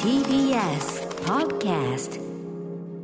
[0.00, 2.18] TBS Podcast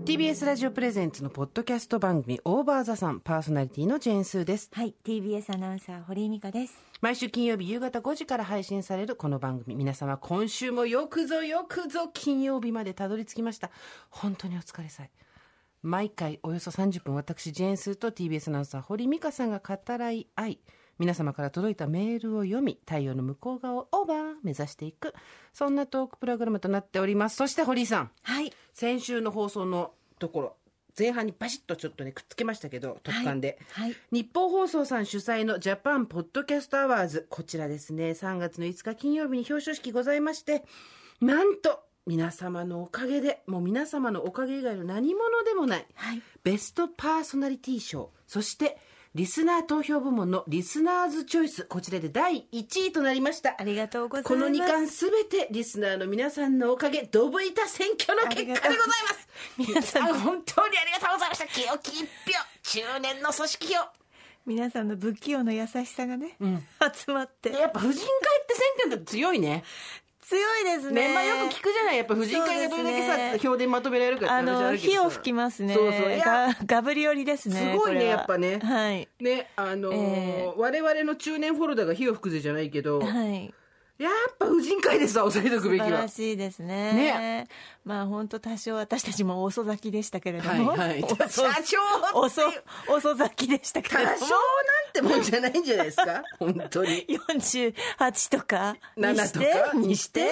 [0.06, 4.70] TBS ラジオプレゼンツのポッドキャスト番組オーバーザさんパーソナリティのジェーンスーです。
[4.72, 6.78] はい、TBS アナウンサー堀井美香です。
[7.02, 9.76] 毎週金曜日夕方5時から配信されるこの番組。
[9.76, 13.70] 皆様今週もよくぞよくぞ金曜日までたどり着きました。
[14.08, 15.10] 本当にお疲れさい。
[15.82, 20.60] 毎回およそ30分私ジェーンスーと TBS アナウンサー堀井美香さんが語らい合い
[20.98, 25.14] 皆様から届いたメールを読み太陽の向こう側をオーバー目指していく
[25.52, 27.36] そんなトークプログラムとなっております。
[27.36, 28.10] そして堀井さん。
[28.22, 30.56] はい、先週の放送のところ
[30.98, 38.10] 前半にバシッとちょっとねくっつけましたけど特感で、はい、ニッポン放送さん主催のジャパンポッドキャストアワードこちらですね。
[38.12, 40.64] 3月の5日金曜日に表彰式ございまして
[41.20, 46.22] なんと皆様のおかげでもう皆様のおかげ以外の何物でもない、はい。
[46.44, 48.78] ベストパーソナリティ賞そして
[49.16, 53.56] リスナー投票部門のリスナーズチョイスこちらで第1位となりました。
[53.58, 54.34] ありがとうございます。
[54.34, 59.28] この2冠すべてリスナーの皆さんのおかげドブ板選挙の結果でございます。
[59.56, 61.46] 皆さん本当にありがとうございました。
[61.46, 63.88] 清き一票中年の組織票
[64.44, 66.36] 皆さんの不器用の優しさがね、
[66.94, 67.48] 集まって。
[67.48, 69.64] でやっぱ婦人会って選挙って強いね
[70.28, 71.06] 強いですね。
[71.06, 75.72] ねまあよく聞くじゃないやっぱ婦人会がどれだけさ、ね票でまとめられるかってあ話あのるけどさ火を吹きますね。
[75.72, 77.72] そうそういやガガブリオリですね。
[77.72, 79.08] すごいねやっぱねはい。
[79.20, 83.54] ねあのーえ我々の中年フォルダが火を吹くぜじゃないけど、はい。
[83.98, 85.86] やっぱ婦人会でさ抑えておく素べきは。
[85.86, 86.92] 晴らしいですね。
[86.92, 87.48] ね。
[87.84, 90.72] まあ本当多少私たちも遅咲きでしたけれどはいも。
[90.76, 91.00] はい。
[91.04, 91.42] 遅社
[92.12, 92.42] 長遅
[92.88, 94.16] 遅咲きでしたけれども。
[94.18, 94.26] 多少。
[94.26, 96.22] なんてもんじゃないんじゃないですか？
[96.38, 97.06] 本当に。
[97.06, 100.30] 48とかに7してとかにして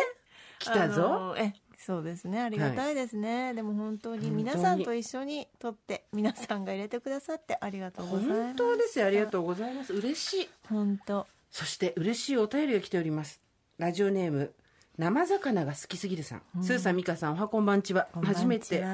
[0.59, 1.35] 来たぞ。
[1.39, 2.41] えそうですね。
[2.41, 4.31] ありがたいですね、でも本当に。
[4.31, 8.43] 皆さんと一緒に撮って皆さんが入れてくださってありがとうございます。
[8.43, 9.07] 本当ですよ。
[9.07, 9.93] ありがとうございます。
[9.93, 10.49] 嬉しい。
[10.69, 11.27] 本当。
[11.51, 13.41] そして嬉しいお便りが来ております
[13.79, 14.53] ラジオネーム
[14.99, 18.07] 生魚が好きすぎるさん、スーさん美香さんおはこんばんちは。
[18.23, 18.85] 初めて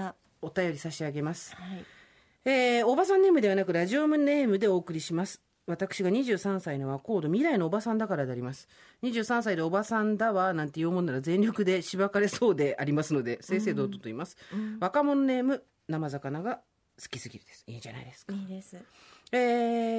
[0.40, 1.54] お便り差し上げます。
[1.54, 1.84] はい。
[2.46, 5.42] えーおばさんネームではなくラジオネームでお送りします。
[5.66, 8.66] 私が23歳の和コード未来のおばさんだからであります。
[9.02, 14.38] 23歳でおばさんだわなんて言うもんなら全力でしばかれそうでありますので正々堂々と言います、
[14.80, 16.62] 若者ネーム生魚が
[17.00, 17.64] 好きすぎるです。
[17.66, 18.32] いいじゃないですか。
[18.34, 18.78] いいです。
[19.32, 19.36] え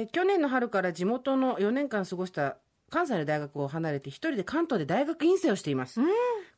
[0.02, 2.56] ー去年の春から地元の4年間過ごした
[2.92, 5.98] 関西の大学を離れて一人で関東で大学院生をしています、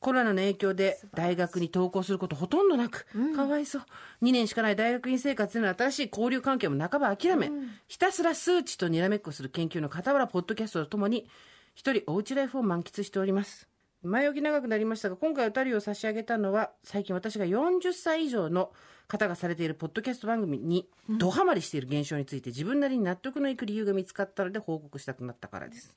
[0.01, 3.07] コロナの影響で大学に登校することほとんどなく、
[3.37, 3.83] かわいそう。
[4.23, 7.53] 2年しかない大学院生活での新しい交流関係も半ば諦め、
[7.87, 11.29] ひたすら数値とにらめっこする研究の傍らポッドキャストとともに
[11.77, 13.69] 一人おうちライフを満喫しております。
[14.03, 18.73] 前置き長くなりましたが今回お便りを差し上げたのは最近私が40歳以上の
[19.07, 25.95] 方がされているポッドキャスト番組にドハマりしている現象について自分なりに納得のいく理由が見つかったので報告したくなったからです、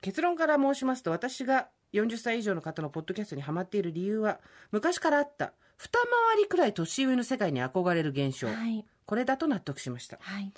[0.00, 8.84] 結論から申しますと私が40歳以上の方のポッドキャストにハマっている理由は昔からあった二回りくらい年上の世界に憧れる現象、はい。
[9.04, 10.18] これだと納得しました。
[10.20, 10.52] はい。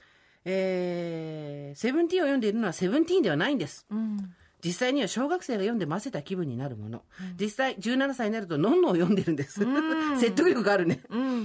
[0.44, 3.86] えー、セブンティーンを読んでいるのはセブンティーンではないんです。
[3.90, 4.34] うん
[4.64, 7.02] 実際には小学生が読んでませた気分になるもの、
[7.38, 9.60] 実際17歳になるとのんのんを読んでるんです、
[10.18, 11.02] 説得力があるね、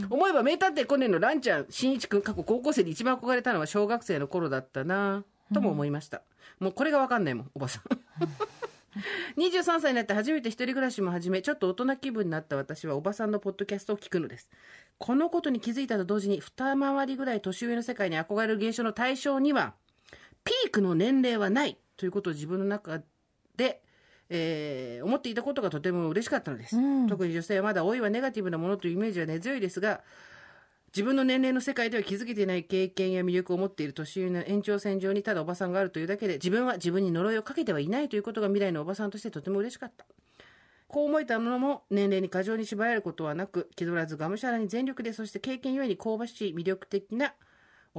[0.10, 6.22] 思えば名探偵コネンのランちゃん新一君過去高校生で一番憧れたのは小学生の頃だったなとも思いました、
[6.60, 7.84] もうこれが分かんないもんおばさん。
[9.38, 14.50] 23歳になって初めて一人暮らしも始めちょっと大人気分になった私はおばさんのポッドキャストを聞くのです。
[14.98, 19.76] このことに気づいたと同時に二回りぐらい年上の世界に憧れる現象の対象には
[20.50, 23.02] ピークの年齢はないということを自分の中
[23.56, 23.84] で、
[24.30, 26.76] えー思っていたことがとても嬉しかったのです、
[27.08, 30.02] 特に女性はまだ老いはネガティブなものというイメージは根強いですが
[30.88, 40.06] 自分の年齢の世界では気づけていない経験や魅力を持っている年上の延長線上にただおばさんがあるというだけで自分は自分に呪いをかけてはいないということが未来のおばさんとしてとても嬉しかった。
[40.88, 47.36] こう思えたものも年齢に過剰に縛られることはなく気取らずがむしゃらに全力でそして経験ゆえに香ばしい魅力的な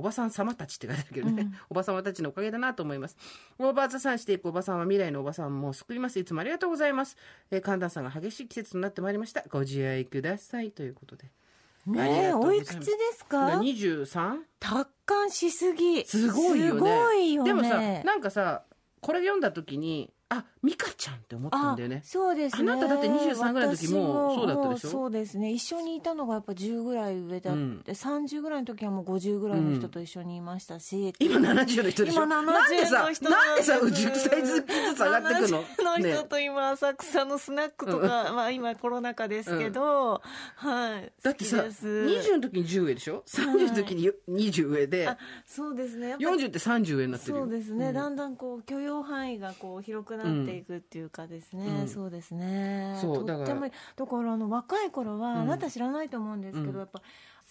[0.01, 3.17] おばさん様たちって書いてあるけどね、おばさまたちのおかげだなと思います。
[3.59, 6.19] オーバーザさんしていくおばさんは未来のおばさんも救います。
[6.19, 7.19] いつもありがとうございます。
[7.51, 9.45] えー寒暖差が激しい季節となってまいりました。
[9.51, 11.31] ご自愛くださいということで。
[11.87, 14.39] ねえおいくつですか ?23?
[14.59, 16.71] 達観しすぎすごいよね。
[16.73, 18.65] すごいよねでもさ、なんかさ、
[19.01, 22.03] これ読んだ時に、あ、ミカちゃんって思ったんだよね。
[22.05, 22.71] そうですね。
[22.73, 24.89] あなただって23ぐらいの時も私そうだったでしょ？
[24.91, 25.51] そうですね。
[25.51, 27.83] 一緒にいたのがやっぱ10ぐらい上だって、うん。
[27.85, 32.23] 30ぐらいの時はもう50ぐらいの人と一緒にいましたし、今70の人でしょ？
[32.23, 40.23] 今70なんでさの人なんでさです10歳ずつ上がってくの？70のね人と今浅草のスナックとか、まあ今コロナ禍ですけど、
[40.55, 41.87] はいだってさ好きです。
[41.89, 46.11] 20の時に10上でしょ？30の時に20上で、あそうですね。
[46.11, 47.45] やっぱ40って30上になってるよ。
[47.45, 51.89] そうですね、だんだんこう許容範囲がこう広くなっていくっていうかですね、うん。
[51.89, 52.99] そうですね。
[53.01, 53.47] そうだから。
[53.47, 53.73] とってもいい。
[53.97, 55.41] だからあの若い頃は、うん。
[55.41, 56.79] あなた知らないと思うんですけど、うん。
[56.79, 57.03] やっぱ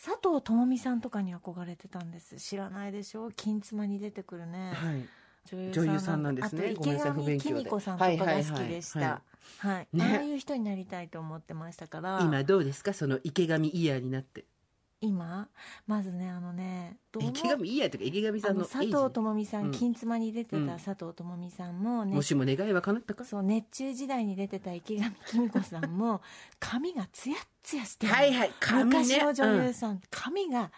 [0.03, 2.37] 佐藤智美さんとかに憧れてたんです。
[2.37, 3.31] 知らないでしょ？
[3.35, 5.05] 金妻に出てくるね、はい。
[5.51, 6.71] 女女優さんなんですね。
[6.71, 9.75] 池上子さんとかが好きでした、はいはい。
[9.75, 9.87] はい。
[9.93, 10.03] ね。
[10.17, 12.19] ああいう人になりたいと思ってましたから。
[12.21, 12.93] 今どうですか？
[12.93, 14.45] その池上イヤーになって
[15.01, 15.47] 今？
[15.87, 19.71] まずねあのね池上イヤーとか池上さんの佐藤智美さん、うん。
[19.71, 20.67] 金妻に出てうん。
[20.67, 23.23] た佐藤智美さんもね、もしも願いは叶ったか？
[23.23, 26.21] そう熱中時代に出てた池上紀美子さんも
[26.59, 28.13] 髪がツヤッツヤしてる。
[28.13, 28.99] はいはい髪ね。
[28.99, 30.71] 昔の女うん優さん、髪が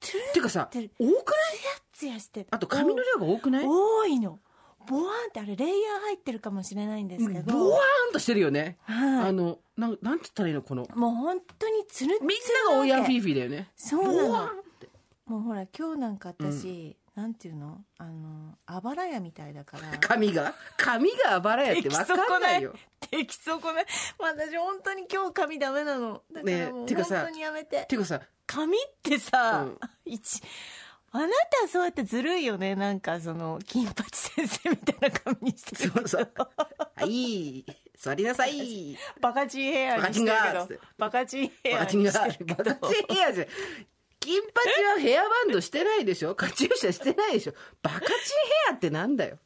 [0.00, 0.90] トゥルンてかさてる。
[0.98, 1.14] 多くない？
[1.14, 2.46] ツヤッツヤしてる。
[2.50, 3.64] あと髪の量が多くない？
[3.66, 4.38] 多いの
[4.86, 7.80] ボワーンってあれレイヤー入ってるかもしれないんですけど、ボワー
[8.10, 8.78] ンとしてるよね。
[8.82, 9.28] はい。
[9.28, 10.62] あのなんなんつったらいいの？
[10.62, 10.88] この。
[10.94, 12.28] もう本当につるみん
[12.68, 13.70] ながオーヤンフィーーフィーだよね。
[13.76, 14.52] そうボワーンなの
[15.26, 17.84] もうほら今日なんか私、なんていうの？
[17.98, 19.98] あのあばら屋みたいだから。
[20.00, 20.54] 髪が？
[20.78, 22.72] 髪があばらやって分かんないよ。
[23.00, 23.84] 適そこね。
[24.18, 26.22] 私本当に今日髪ダメなの。
[26.32, 27.84] だからもう本当にやめて。
[27.86, 29.78] ていうかさ髪ってさ、うん。
[30.06, 30.40] 一
[31.10, 32.74] あなたはそうやってずるいよね。
[32.76, 36.30] なんかその金八先生みたいな髪にしてそうそう。
[36.96, 37.64] はい。
[37.96, 38.96] 座りなさい。
[39.20, 40.36] バカチンヘアにしてる
[40.68, 40.80] けど。
[40.98, 42.64] バカチンヘアにしてるけど。
[42.64, 43.46] バカチンヘアじゃ
[44.20, 46.34] 金八はヘアバンドしてないでしょ？
[46.34, 47.54] カチューシャしてないでしょ？
[47.82, 48.14] バカチンヘ
[48.72, 49.38] アってなんだよ。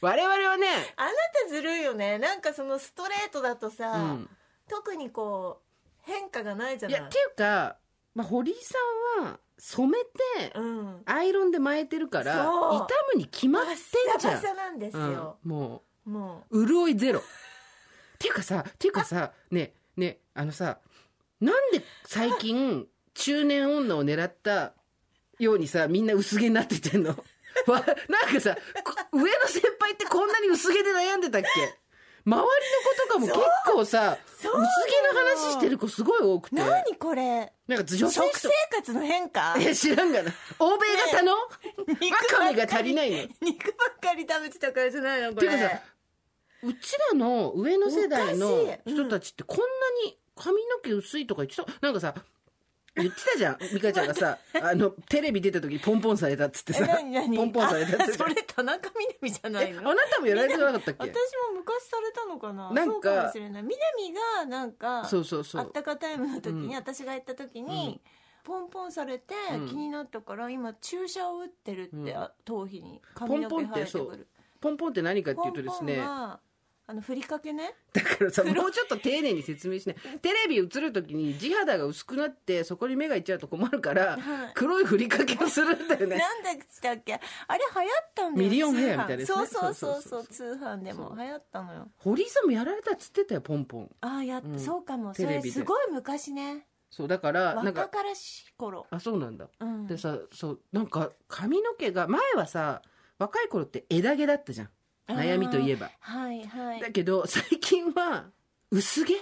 [0.00, 1.10] 我々はねあな
[1.44, 2.18] たずるいよね。
[2.18, 4.28] なんかそのストレートだとさ、うん。
[4.68, 6.98] 特にこう変化がないじゃない。
[6.98, 7.76] いやっていうか、
[8.14, 8.74] まあ、堀井さ
[9.22, 11.02] んは染めてうん。
[11.06, 12.86] アイロンで巻いてるからそう。
[12.86, 13.76] 傷むに決まってん
[14.18, 14.56] じゃん。
[14.56, 15.50] なんですよ、うん。
[15.50, 16.66] ももう。
[16.66, 17.20] 潤いゼロ。
[17.20, 17.22] っ
[18.18, 20.78] ていうかさっていうかさねねあのさ
[21.40, 24.72] なんで最近中年女を狙った
[25.38, 27.10] ようにさみんな薄毛になってってんの？
[27.66, 31.48] わなんかさこ上の先輩ってこんなに薄毛で悩んでたっけ？
[32.26, 32.48] 周りの子
[33.06, 33.38] とかも結
[33.72, 34.60] 構さ薄毛の
[35.20, 36.56] 話してる子すごい多くて。
[36.56, 37.52] う何これ？
[37.68, 39.56] なんか女食性生活の変化？
[39.58, 40.30] え知らんがな。
[40.58, 41.32] 欧米型の？
[41.32, 41.38] わ
[42.30, 43.16] かめが足りないの？
[43.42, 45.48] 肉ばっかり食べてたからじゃないのこれ？
[45.48, 45.80] ていうかさ
[46.62, 48.48] うちらの上の世代の
[48.86, 49.64] 人たちってこんな
[50.06, 51.66] に髪の毛薄いとか言ってた？
[51.80, 52.14] なんかさ
[52.96, 57.36] 言ってたじゃん 美香ちゃんがさ あのテレビ出た時ポンポンされたっつってえさ何何？
[57.36, 59.90] ポンポンされたっつってあそれ田中みな実じゃないの？
[59.90, 61.12] あなたもやられてなかったっ私け
[61.52, 62.70] も昔されたのかな？
[62.72, 63.62] なんかそうかもしれない。
[63.62, 65.62] みな実がなんかそうそうそう。
[65.62, 66.74] あったかタイムの時に、うん。
[66.74, 68.00] 私が行った時に、
[68.44, 69.68] ポンポンされてうん。
[69.68, 72.16] 気になったから今注射を打ってるって、うん。
[72.16, 74.28] あ頭皮に髪の毛ポンポンって生えてくる
[74.60, 76.00] ポンポンって何かっていうとですね
[76.86, 77.74] あのふりかけね。
[77.94, 79.96] だからさもうちょっと丁寧に説明しない。
[80.20, 84.50] テレビ映る時に地肌が薄くなってそこに目がいっちゃうと困るからはい。
[84.54, 86.18] 黒いふりかけをするんだよね。
[86.18, 87.14] なんだったっけ？
[87.14, 91.14] あれ流行ったんだよミリオンヘアみたいなやつねそうそうそうそそうう通販でも。
[91.16, 91.90] 流行ったのよ。
[91.96, 93.90] 堀井さんもやられたっつってたよポンポン。
[94.02, 94.58] ああやっ、うん。
[94.60, 95.14] そうかも。
[95.14, 95.50] それテレビで。
[95.52, 96.66] すごい昔ね。
[96.90, 98.86] そうだからなんか若からし頃。
[98.90, 99.48] あそうなんだ。
[99.58, 99.86] うん。
[99.86, 102.82] でさそうなんか髪の毛が前はさ
[103.18, 104.70] 若い頃って枝毛だったじゃん
[105.08, 105.90] 悩みといえば。
[106.00, 106.80] はいはい。
[106.80, 108.26] だけど最近は
[108.70, 109.14] 薄毛？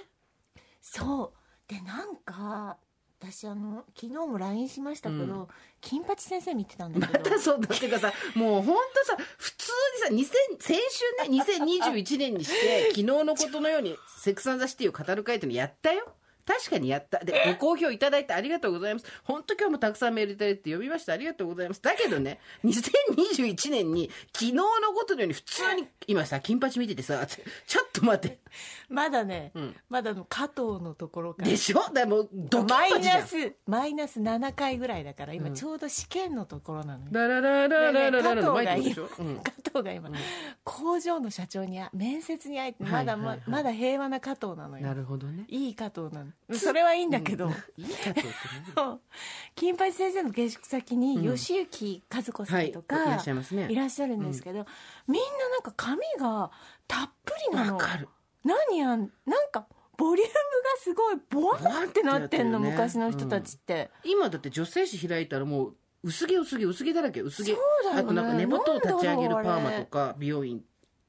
[0.81, 1.73] そう。
[1.73, 2.77] でなんか
[3.21, 5.47] 私あの昨日も LINE しましたけど、うん。
[5.81, 7.31] 金八先生見てたんだまけど。
[7.31, 9.73] たそうだっていうかさもうほんとさ普通
[10.11, 10.79] にさ2000先
[11.21, 17.19] 週ね2021年にして 昨日のことのように「セックス・アン・ザ・シティ」を語る会っていうのやったよ確かにやった。
[17.25, 19.07] でご好評いただいてありがとうございます。
[19.25, 21.13] 本当今日もたくさんメールいただいて読みました。
[21.13, 21.83] ありがとうございます。
[21.83, 24.63] だけどね2021年に昨日の
[24.95, 28.39] ことのように普通に今さ金八見ててさちょっと待って
[28.93, 29.77] まだね、うん。
[29.89, 31.93] まだの加藤のところからでしょ？
[31.93, 40.15] でもドキマイナスマイナス7回ぐらいだから今ちょうど試験のところなのよ、うん加藤が今、うん
[40.65, 48.15] 工場の社長にあ面接に会えてまだ、まはいはいはいまだ平和な加藤なのよなるほどねいい加藤なのそれはいいんだけど、いいって
[49.55, 54.67] 金八先生の下宿先に吉行和子さんとか、いらっしゃいますねいらっしゃるんですけど、
[55.09, 56.51] みんななんか髪が
[56.87, 58.09] たっぷりなわのかる
[58.45, 60.39] 何やんなんかボリュームが
[60.79, 67.53] すごいボワンってなってんのね昔の人たちって、今だって女性誌開いたらもう薄毛薄毛薄毛だらけ薄毛。
[67.53, 67.59] ね。
[67.95, 70.63] あとなんか根元を立ち上げるパーマとか美容院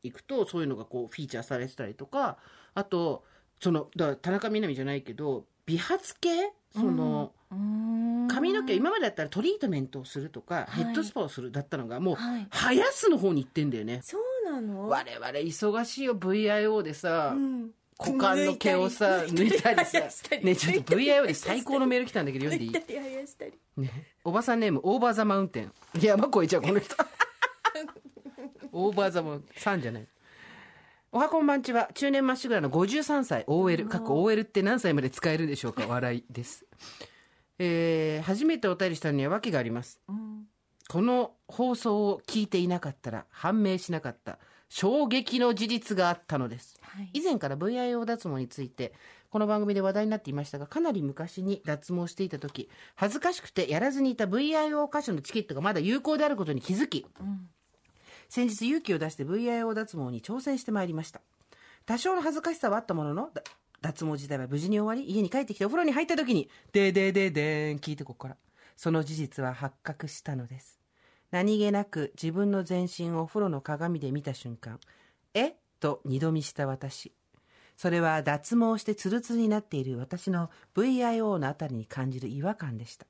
[0.04, 2.38] 行くとそういうのがこうフィーチャーされてたりとか。
[2.76, 3.24] あと
[3.62, 8.28] そのだから田中みな実じゃないけど美髪系その、うーん。
[8.28, 10.84] 髪の毛今までだったらトリートメントをするとか、はい。
[10.86, 12.48] ヘッドスパをするだったのがもうはい。
[12.52, 14.02] 生やすの方に行ってんだよね。
[14.04, 14.88] そうなの？
[14.88, 17.72] 我々忙しいよ VIO でさ、うん。
[18.00, 20.00] 股間の毛をさ抜いたりさ。
[20.42, 23.82] ねちょっと VIO で最高のメール来たんだけど読んでいい？
[23.82, 23.90] ね、
[24.24, 25.72] おばさんネームオーバーザマウンテン。
[26.00, 26.96] 山越えちゃうこの人。
[28.72, 30.08] オーバーザマウンテンさんじゃない。
[31.12, 31.90] おはこんばんちは。
[31.94, 35.86] 中年まっしぐらの53歳 OL 過去 OL って何歳まで使えるでしょうか？
[35.88, 36.66] 笑いです、
[37.60, 40.00] えー初めてお便りしたのには訳があります。
[40.10, 40.23] うん
[40.94, 44.38] この放送を聞いていなかったら判明しなかった
[44.70, 46.80] 衝撃の事実があったのです。
[46.84, 47.10] はい。
[47.14, 48.94] 以前から VIO 脱毛について
[49.32, 57.50] この番組で話題になっていましたがかなり昔に脱毛していた時恥ずかしくてやらずにいた VIO 箇所のチケットがまだ有効であることに気づきうん。
[58.30, 61.22] 先日勇気を出して VIO 脱毛に挑戦してまいりました。
[61.88, 63.42] 多少の恥ずかしさはあったもののだ
[63.82, 68.38] 脱毛自体は無事に終わり家に帰ってきてお風呂に入った時に「ででででーん」聞いてここから。
[68.76, 70.83] その事実は発覚したのです
[71.34, 74.80] 何気なく自分の全身をお風呂の鏡で見た瞬間
[75.34, 75.48] 「え？
[75.48, 77.12] っ?」と二度見した私。
[77.76, 83.08] それは脱毛してツルツルになっている私の VIO のあたりに感じる違和感でした。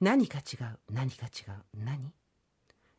[0.00, 0.78] 何か違う？
[0.90, 1.54] 何か違う？
[1.78, 2.12] 何？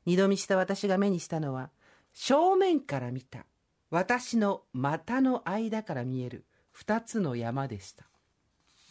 [0.05, 1.69] 二度見した私が目にしたのは
[2.13, 3.45] 正面から見た
[3.89, 8.05] 私の股の間から見える二つの山でした。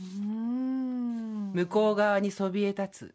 [0.03, 1.53] うん。
[1.55, 3.15] 向こう側にそびえ立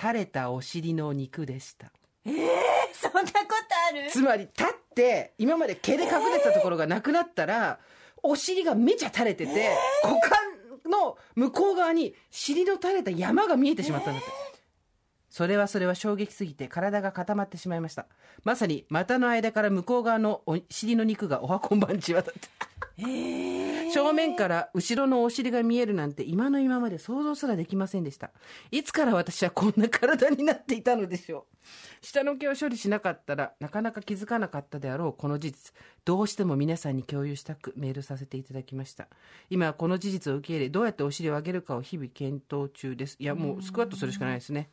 [0.00, 1.92] 垂れたお尻の肉でした。
[2.24, 3.34] そんなこと
[3.90, 4.10] ある？
[4.10, 7.78] つまり立って今まで毛で隠れてたところがなくなったら
[8.22, 14.30] お尻がめちゃ垂れてて股間の向こう側に尻の垂れた山が見えてしまったんだって。
[15.28, 18.06] それはそれは衝撃すぎて体が固まってしまいました。
[18.42, 22.40] まさに股の間から向こう側のお尻の肉がおはこんばんちはだって。
[22.98, 28.30] えー正面から後ろのお尻が見えるなんて今の今まで想像すらできませんでした。
[28.70, 31.56] いつから私はこんな体になっていたのでしょう。
[32.00, 35.74] 下の毛を処理しなかったらなかなか気づかなかったであろうこの事実。
[36.04, 39.08] どうしても皆さんに共有したくメールさせていただきました。
[39.50, 43.16] 今はこの事実を受け入れどうやってお尻を上げるかを日々検討中です。
[43.18, 44.70] いやもうスクワットするしかないですね。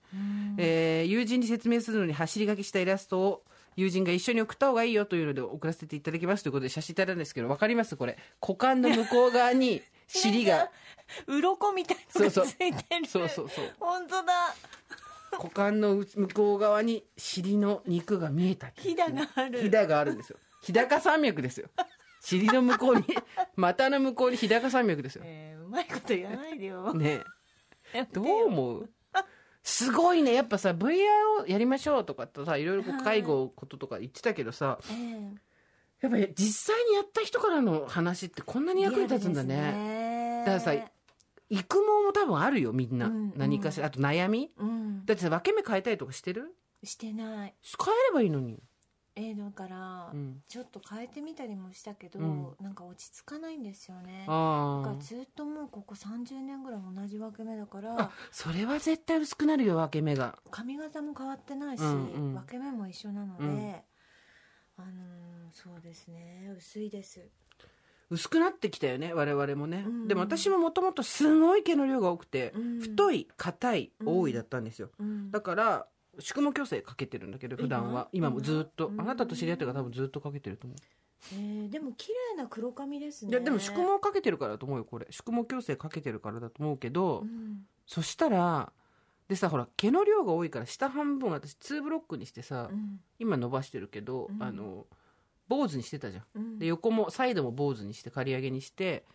[0.58, 3.44] えー友人に説明するのに走り書きしたイラストを
[3.78, 7.96] 友人が一緒に送った方がいいよというので送らせていただきますということで写真いただいたんですけど分かります？
[7.96, 8.18] これ。
[8.42, 10.70] 股間の向こう側に尻が。
[11.26, 12.70] 鱗みたいのがつそういて
[13.00, 13.06] る。
[13.08, 14.34] そうそうそう本当だ。
[15.32, 19.62] 股間の向こう側に尻の肉が見えたひだがある。
[19.62, 20.38] ひだがあるんですよ。
[20.64, 21.70] 日高山脈ですよ。
[22.22, 23.04] 尻の向こうに
[23.56, 25.22] 股の向こうに日高山脈ですよ。
[25.26, 26.94] えーうまいこと言わないでよ。
[26.94, 27.22] ね
[27.94, 28.06] え。
[28.14, 28.90] どう思う？
[29.70, 30.34] すごいね。
[30.34, 35.36] やっぱさ VR をやりましょうとかってさいろいろこう介護こととか言ってたけどさ、えー
[36.00, 39.56] やっぱり実際にやった人からの話ってこんなに役に立つんだね。
[39.56, 40.44] ね。
[40.46, 40.74] だからさ
[41.50, 43.34] 育毛も多分あるよみんな、うんうん。
[43.36, 43.88] 何かしら。
[43.88, 44.52] あと悩み。
[44.58, 45.06] うん。
[45.06, 46.56] だってさ分け目変えたりとかしてる？
[46.84, 47.54] してない。
[47.84, 48.62] 変えればいいのに、
[49.20, 52.56] えーだから、うん、ちょっと変えてみたりもしたけど、うん。
[52.62, 54.20] なんか落ち着かないんですよね。
[54.22, 60.38] だからずっともうここ30年ぐらい同じ分け目だかあらそれは絶対薄くなるよ分け目が。
[60.52, 62.34] 髪型も変わってないし、うんうん。
[62.36, 63.74] 分け目も一緒なので、うん。
[64.78, 66.54] あのーそうですね。
[66.56, 67.28] 薄いです。
[68.10, 70.08] 薄くなってきたよね我々もね、うん。
[70.08, 72.80] でも私ももともとすごい毛の量が多くて、うん。
[72.80, 75.32] 太い硬いうん多いだったんですよ、うん。
[75.32, 75.88] だから
[76.20, 78.10] 宿毛矯正かけてるんだけど普段は。
[78.12, 79.02] 今今もずっと、うん。
[79.02, 80.78] あなたと知り合ってから多分ずっとかけてると思う。
[81.34, 83.32] えーでも綺麗な黒髪ですね。
[83.32, 85.08] いやでも宿毛かけてるからだと思うよこれ。
[85.10, 87.66] 宿毛矯正かけてるからだと思うけど、うん。
[87.86, 88.72] そしたら
[89.28, 93.00] でさほら毛の量が多いから下半分私2ブロックにしてさ、うん。
[93.20, 94.44] 今伸ばしてるけど、うん。
[94.44, 94.86] あの
[95.48, 96.60] 坊主にしてたじゃん。
[96.60, 99.06] で横もサイドも坊主にして刈り上げにして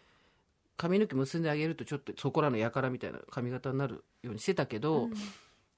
[0.77, 5.09] 髪の毛結んであげるとちょっとそこらのやからみたいな髪型になるようにしてたけど、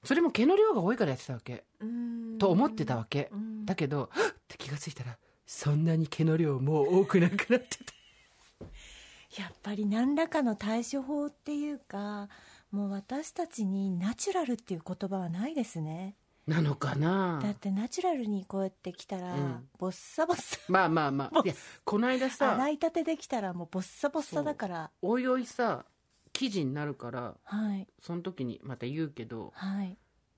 [0.05, 2.37] それも毛の量が多いからやってたわけ、うん。
[2.37, 3.65] と思ってたわけ、うん。
[3.65, 4.07] だけどはっ！
[4.09, 7.93] って気がついたらそんなに毛の量もう多くなくなってた。
[9.41, 12.29] やっぱり何らかの対処法っていうか
[12.71, 16.15] もう私たちにナチュラルっていう言葉はないですね。
[16.47, 17.39] なのかな？
[17.41, 19.69] だってナチュラルにこうやってきたら、うん。
[19.79, 20.59] ボッサボッサ。
[20.67, 21.41] まあまあまあ。
[21.43, 24.91] いやこの間さ洗いたてできたらもうボッサボッサだから。
[25.01, 25.85] おいおいさ
[26.35, 27.87] 記事になるからはい。
[27.99, 29.97] その時にまた言うけどはい。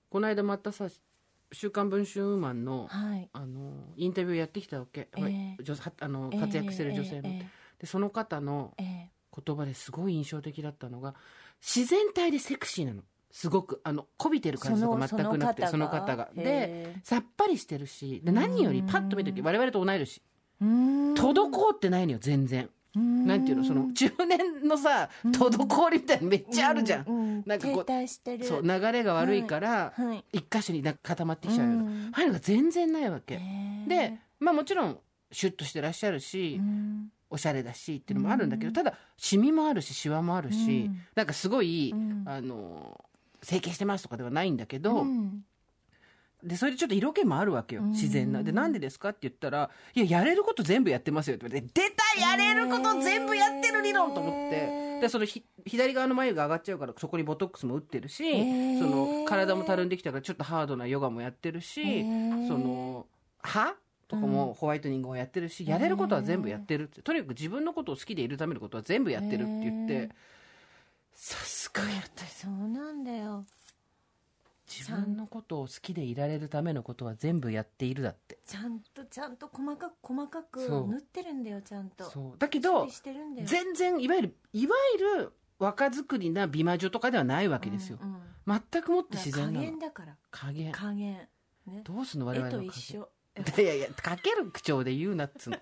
[0.10, 0.88] この間またさ
[1.52, 3.30] 「週刊文春ウーマンの」はい。
[3.34, 5.64] あのインタビューやってきたわけ、ええ。
[5.64, 7.50] 女はあの活躍してる女性の、ええ
[7.80, 11.14] でその方の言葉ですごい印象的だったのが
[11.62, 13.04] 自然体でセクシーなの。
[13.30, 13.82] すごく。
[13.84, 16.32] あのこびてる感じとか全くなくてその方が。
[16.36, 20.22] でさっぱりしてるしで何よりパッと見た時我々と同い年。
[20.60, 25.32] 滞ってないのよ全然なんていうのその中年のさうん。
[25.32, 30.24] 滞りみたいなのめっちゃあるじゃん、うなんかこうそう流れが悪いから、はい。
[30.34, 32.12] 一箇所に固まってきちゃうような、うん。
[32.14, 33.40] ああいうのが全然ないわけ、
[33.88, 35.00] でまあもちろん
[35.32, 37.12] シュッとしてらっしゃるし、うん。
[37.30, 38.74] おしゃれだしっていうのもあるんだけど、うん。
[38.74, 41.02] ただシミもあるしシワもあるし、うん。
[41.16, 42.24] なんかすごい、うん。
[42.26, 43.04] あの
[43.44, 45.44] 整形してますとかではないんだけど、うん
[46.44, 47.82] で、それでちょっと色気もあるわけよ。
[47.82, 48.44] 自然な。
[48.44, 51.50] で、なんでですかって言ったら、いや、やれること全部やってますよって。
[51.50, 55.00] 言われて、出たやれること全部やってる理論と思って。
[55.02, 58.80] で、そのひ、左側の眉が上がっちゃうから、そこにボトックスも打ってるし、ー。
[58.80, 62.48] その、体もたるんできたから、ちょっとハードなヨガもやってるし、ー。
[62.48, 63.08] その、
[63.42, 63.76] 歯
[64.08, 67.02] とかもホワイトニングをやってるし、やれることは全部やってるって。
[67.02, 70.10] とにかく自分のことを好きでいるためのことは全部やってるって言って、
[71.14, 72.26] さすがやった。
[72.26, 73.44] そうなんだよ
[74.70, 78.38] 自分のことを好きでいられるためのことは全部やっているだって。
[78.46, 80.88] ちゃんとちゃんと細かく細かくそう。
[80.88, 82.04] 縫ってるんだよちゃんと。
[82.10, 82.38] そう。
[82.38, 83.48] だけど処理してるんだよ。
[83.48, 88.14] 全然いわゆるいわゆる若作りな美魔女とかではないわけですよ、うん
[88.54, 88.62] うん。
[88.72, 89.62] 全くもって自加然なの。
[89.62, 90.16] 減だから。
[90.30, 90.72] 加減。
[90.72, 91.28] 加減。
[91.66, 91.82] ね。
[91.84, 93.00] どうすんの我々の加一緒。
[93.00, 93.08] 減
[93.58, 95.58] いやいやかける口調で言うなっつうの。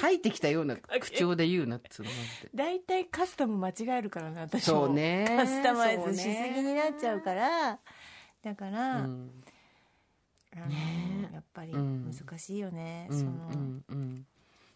[0.00, 2.10] 書いてきたような 口調で言うなっつうの
[2.54, 4.86] 大体カスタム間違えるからね私も。
[4.86, 5.24] そうね。
[5.36, 7.80] カスタマイズしすぎになっちゃうから。
[8.42, 9.44] だから、うん。
[10.56, 12.10] あのねやっぱりうん。
[12.10, 14.26] 難しいよね、うんその、うんうん。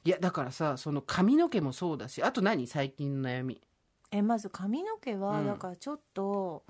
[0.05, 2.67] いやだからさその髪の毛もそうだしあと何？
[2.67, 3.61] 最近の悩み。
[4.11, 5.47] えまず髪の毛は、うん。
[5.47, 6.65] だからちょっと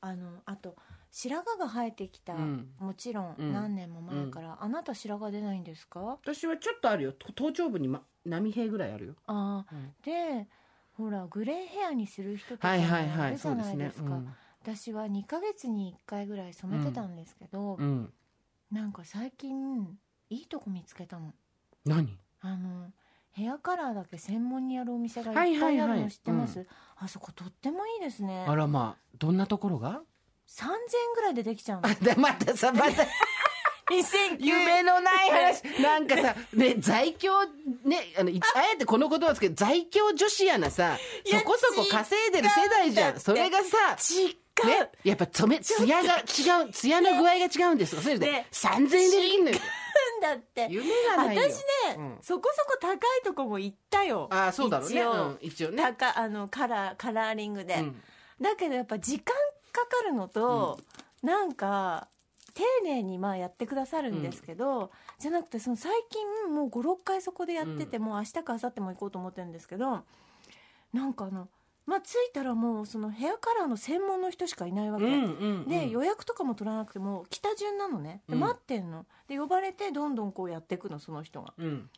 [0.00, 0.76] あのあと
[1.10, 2.70] 白髪が生えてきた、うん。
[2.78, 3.52] もちろんうん。
[3.52, 4.29] 何年も前
[4.70, 6.00] なた白髪出ないんですか？
[6.00, 7.12] 私はちょっとあるよ。
[7.12, 9.74] と頭頂部に、ま、波平ぐらいあるよ、ああ。
[9.74, 9.94] うん。
[10.02, 10.48] で
[10.92, 14.20] ほらグレーヘアにする人とかいはいはいいるじゃそうですねないですか、
[14.62, 18.12] 私は2ヶ月に1回ぐらい染めてたんですけど、うん、うん、
[18.70, 19.98] なんか最近
[20.28, 21.32] いいとこ見つけたの。
[21.86, 22.18] 何？
[22.42, 22.90] あの
[23.32, 25.76] ヘアカラーだけ専門にやるお店がいっぱはいはいはい。
[25.76, 28.44] いあるの知ってます、あそことってもいいですね。
[28.46, 30.02] あらまあどんなところが
[30.48, 30.72] ？3000円
[31.14, 31.88] ぐらいでできちゃうの。
[32.16, 33.06] またさまた2009
[34.38, 35.62] 夢のない話。
[35.82, 37.30] なんかさね在京
[37.84, 38.62] ねあのいあ。
[38.74, 43.20] えてこの言葉ですけど在京女子やなさそこそこ稼いでる世代じゃん。
[43.20, 43.96] それがさ
[44.66, 48.46] ね、やっぱ染め艶が違う艶の具合が違うんですそれでね。
[48.52, 49.56] 3000円でできるのよ。
[50.20, 50.66] だって。
[50.70, 51.42] 夢がないよ。
[51.42, 52.18] 私ね、うん。
[52.20, 54.28] そこそこ高いとこも行ったよ。
[54.30, 54.94] ああそうだろうね。
[55.40, 55.82] 一応,、うんね。
[55.82, 58.02] 高あのカラーカラーリングで、うん。
[58.40, 59.34] だけどやっぱ時間
[59.72, 60.78] かかるのと、
[61.22, 62.08] なんか
[62.54, 70.02] 丁寧にまあやってくださるんですけど、じゃなくてその最近もう56回そこでやってて、もう明日か明後日も行こうと思ってるんですけど
[70.92, 71.48] なんかあの
[71.86, 75.68] まあ着いたらもうそのヘアカラーの専門の人しかいないわけ、うんうんうん。
[75.68, 78.22] で予約とかも取らなくても来た順なのね。
[78.28, 78.40] でうん。
[78.40, 79.06] 待ってんの。
[79.28, 81.52] で呼ばれてどんどんこうやっていくのその人が。
[81.58, 81.90] うん。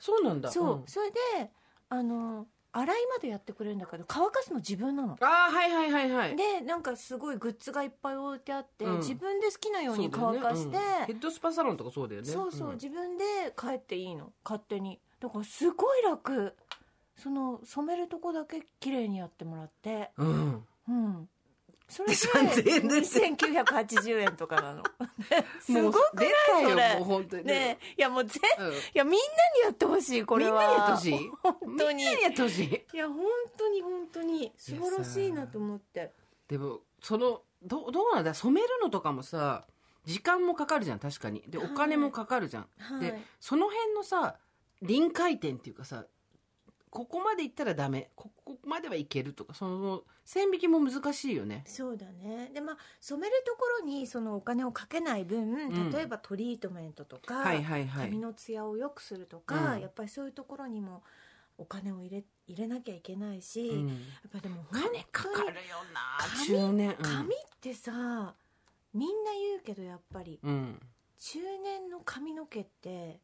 [0.00, 0.50] そうなんだ。
[0.50, 0.82] そう、ん。
[0.86, 1.50] それで
[1.88, 5.18] あの洗いまでやってくれるんだけど乾かすの自分なの。
[5.20, 6.36] ああはいはいはいはい。
[6.36, 8.96] でなんかすごいグッズがいっぱい置いてあって、うん。
[8.98, 10.38] 自分で好きなようにそうだよね。
[10.42, 12.28] 乾かしてうんヘッドスパサロンとかそうだよね。
[12.28, 12.72] そうそう、ん。
[12.74, 13.24] 自分で
[13.56, 14.32] 帰っていいの。
[14.44, 15.00] 勝手に。
[15.20, 16.56] だからすごい楽。
[17.16, 20.10] その染めるとこだけ綺麗にやってもらって。
[20.16, 20.66] うん。
[20.88, 21.28] うん
[21.92, 24.82] それで3000円です2980円とかなの。
[25.60, 26.28] すごくない
[26.62, 26.94] それ。
[26.94, 27.44] もう本当に。
[27.44, 27.94] ねえ。
[27.98, 28.72] いやもうぜうん。
[28.72, 29.20] いやみんなに
[29.64, 30.62] やってほしいこれは。
[30.64, 31.30] みんなにやってほしい？
[31.42, 32.04] 本当に。
[32.04, 32.96] みんなにやってほしい？
[32.96, 33.26] いや本
[33.58, 34.52] 当に本当に。
[34.56, 36.12] 素晴らしいなと思って。
[36.48, 38.32] でもそのどどうなんだ？
[38.32, 39.66] 染めるのとかもさ
[40.06, 41.42] 時間もかかるじゃん確かに。
[41.46, 43.00] でお金もかかるじゃん、はい。
[43.00, 44.38] でその辺のさ
[44.80, 46.06] 臨界点っていうかさ
[46.92, 48.10] ここまで行ったらダメ。
[48.14, 51.64] ここまではいけるとかその線引きも難しいよね。
[51.66, 52.50] そうだね。
[52.52, 55.90] でまあ染めるところにそのお金をかけない分、ん。
[55.90, 58.06] 例えばトリートメントとか、はいはいはい。
[58.08, 59.80] 髪のツヤを良くするとか、うん。
[59.80, 61.02] やっぱりそういうところにも
[61.56, 63.88] お金を入れ入れなきゃいけないし、うん。
[63.88, 63.94] や
[64.28, 65.52] っぱでもお金かかるよ
[65.94, 66.94] な髪中年。
[67.00, 68.34] 髪ってさ
[68.92, 73.18] みんな言うけどやっぱり中年の髪の毛って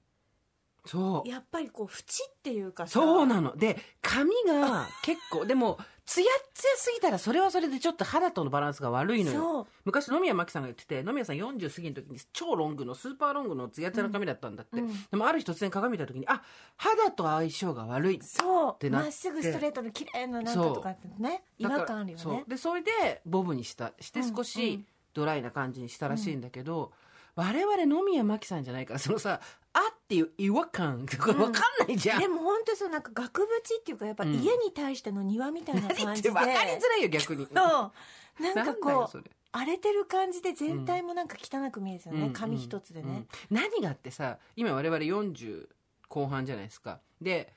[0.89, 1.29] そう。
[1.29, 2.93] やっぱりこう縁っていうかさ。
[2.95, 3.57] そうなの。
[3.57, 9.41] で髪が結構でもツヤツヤすぎたらそれはそれでちょっと肌とのバランスが悪いのよ。
[9.41, 9.67] そう。
[9.85, 14.89] 昔野宮真紀さんが言ってて野宮さん40過ぎの時に超ロングのスーパーロングのツヤツヤの髪だったんだって、うん。
[15.11, 16.43] でもある日突然鏡見た時にあ
[16.77, 19.05] 肌と相性が悪いそうてなって。
[19.07, 21.43] まっすぐストレートの綺麗ななんかとかってね。
[21.59, 22.51] 違和感あるよそねう。
[22.51, 24.87] でそれでボブにしたして少うんうしん。
[25.15, 26.93] ドライな感じにしたらしいんだけど、
[27.35, 31.07] 我々野宮真紀さんじゃないからそのさ「あ」っていう違和感。
[31.07, 34.35] これ分かんないじゃん、でも本当そうなんか額縁っていうかやっぱうん。
[34.35, 37.47] 家に対しての庭みたいな感じで、分かりづらいよ逆に。
[37.47, 38.43] そう。
[38.55, 45.67] なんかこう荒れてる感じで全体もなんか汚く見えるんですよね、うん紙一つでね、うん何があってさ今我々40
[46.09, 47.01] 後半じゃないですか。
[47.21, 47.53] で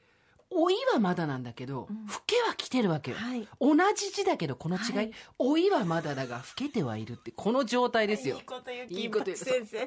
[0.51, 2.05] 老いはまだなんだけど、うん。
[2.07, 3.47] 老けは来てるわけよ、はい。
[3.59, 5.11] 同じ字だけどこの違い、はい。
[5.39, 8.37] 老いはまだだが老けてはいるってこの状態ですよ。
[8.37, 9.77] いいこと言う金八先生。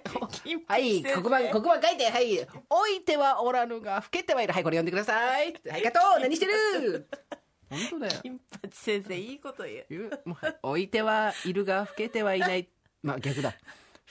[0.66, 2.37] はい黒板黒板書いてはい。
[2.37, 2.44] 老
[2.88, 4.53] いてはおらぬが老けてはいる。
[4.53, 5.55] はいこれ読んでください。
[5.68, 7.09] はいガトー何してる？
[7.70, 8.20] 本当だよ。
[8.22, 9.87] 金八先生いいこと言う。
[9.90, 10.22] 言う。
[10.24, 12.68] もうはい老いてはいるが老けてはいない。
[13.03, 13.50] まあ逆だ。
[13.50, 13.57] 老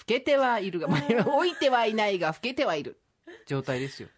[0.06, 3.00] けてはいるが、 まあ、老いてはいないが老けてはいる。
[3.46, 4.10] 状態ですよ。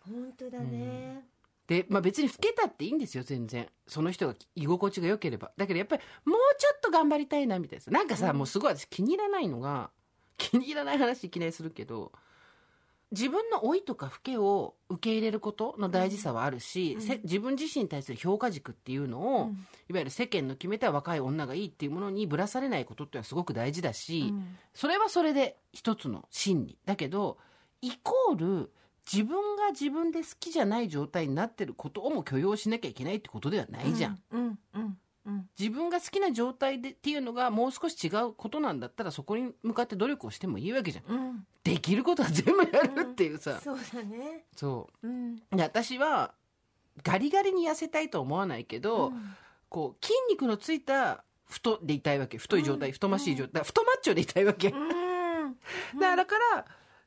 [0.00, 1.24] 本当だね、
[1.66, 3.68] で、まあ、別に老けたっていいんですよ全然。
[3.86, 5.50] その人が居心地が良ければ。
[5.56, 9.90] だけどやっぱりもうちょっと頑張りたいなみたいななんかさ、もうすごい私気に入らないのが
[10.38, 12.12] 気に入らない話いきなりするけど
[13.12, 17.00] 自分の老いとか老けを受け入れることの大事さはあるし、うん。
[17.00, 19.66] せ自分自身に対する評価軸っていうのを、うん。
[19.88, 24.56] いわゆる世間の決めた若い女がいいっていうものにぶらされないことってのはすごく大事だし、うん。
[24.74, 26.78] それはそれで一つの真理。
[26.84, 27.38] だけど
[27.80, 28.72] イコール
[29.10, 34.98] 自分が自分で好きじゃない状態になってることをも許容しなきゃいけないってことではないじゃん、うんうんうん
[35.58, 41.14] 自分が好きな状態でっていうのがもう少し違うことなんだったらそこに向かって努力をしてもいいわけじゃん。
[41.14, 41.46] うん。
[41.64, 44.44] できることは全部やるっていうさ、そうだね。
[44.54, 45.08] そう。
[45.08, 45.34] ん。
[45.52, 46.32] うで私は
[47.02, 49.12] ガリガリに痩せたいとは思わないけど、
[49.68, 52.38] こう筋肉のついた太でいたいわけ。
[52.38, 52.92] 太い状態、うん。
[52.92, 54.88] 太ましい状態、太マッチョでいたいわけ、うん。
[55.98, 56.66] だから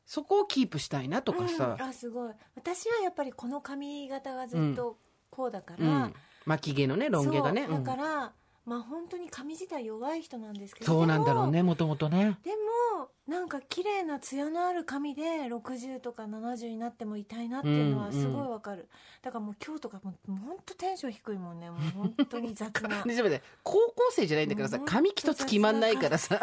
[0.10, 1.78] そこをキープしたいなとかさ。
[1.80, 2.34] うん、あすごい。
[2.56, 4.98] 私はやっぱりこの髪型がずっと
[5.30, 6.13] こうだから、うん。
[6.48, 7.67] 巻き毛のねロン毛がね。
[7.67, 8.34] だから、
[8.70, 12.38] まあ本当に髪自体弱い人なんですけうんどそうなんだろうねもともとね。
[12.44, 18.88] でもなんか綺麗な艶のある髪で60とか70になってもいたいなっていうのはすごいわかる、
[19.24, 21.72] だからもう今日とかもう本当テンション低いもんね。
[21.72, 23.04] もう本当に雑な。
[23.06, 26.40] ね高校生じゃないんだからさ髪一つ決まんないからさ。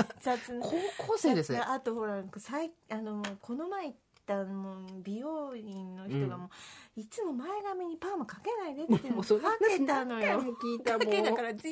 [0.60, 0.70] 高
[1.06, 1.52] 校生です。
[1.52, 6.50] よあとほらさいあのこの前行ったもう美容院の人がも
[6.96, 10.42] う、いつも前髪にパーマかけないでってもうかけたのよ。
[10.62, 11.12] 聞いたかもう。
[11.12, 11.68] けだからいつ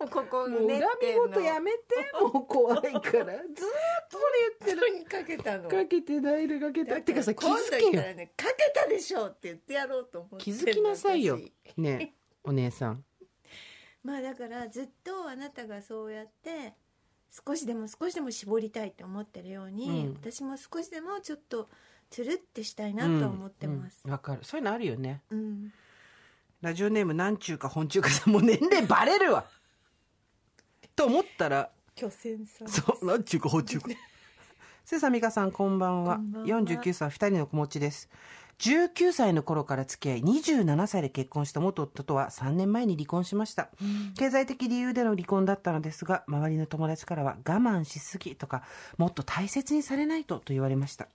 [0.00, 1.84] もここもうね恨み事やめて
[2.20, 3.64] もう怖いから ずーっと
[4.12, 4.98] それ言ってる。
[4.98, 5.68] にかけたの。
[5.68, 7.92] かけてないでかけたってかさ気今づけよ。
[7.92, 11.38] ねかけたでしょって言ってやろうと思って気づきなさいよ。
[11.64, 13.04] 私ねお姉さん。
[14.02, 16.74] まあだからずっとあなたがそうやって
[17.30, 20.14] 少しでも少しでも絞りたいって思ってるように、うん。
[20.14, 21.68] 私も少しでもちょっと
[22.10, 24.00] つるってしたいなと思ってます。
[24.04, 24.40] うんわ、かる。
[24.42, 25.22] そういうのあるよね。
[25.30, 25.72] うん。
[26.60, 29.46] ラジオネームなんちゅうか本中かさんもう年齢バレるわ。
[30.96, 32.68] と思ったら巨泉さん。
[32.68, 33.88] そうなんちゅうか本中か。
[34.84, 36.16] せさみかさんこんばんは。
[36.16, 36.48] こんばんは。
[36.48, 38.08] 49歳2人の子持ちです。
[38.58, 43.68] 19歳の頃から付き合い27歳で結婚した元夫とは3年前に離婚しました、
[44.16, 48.64] 経済的理由での離婚だったのですが周りの友達からは我慢しすぎとか
[48.96, 51.06] もっと大切にされないとと言われました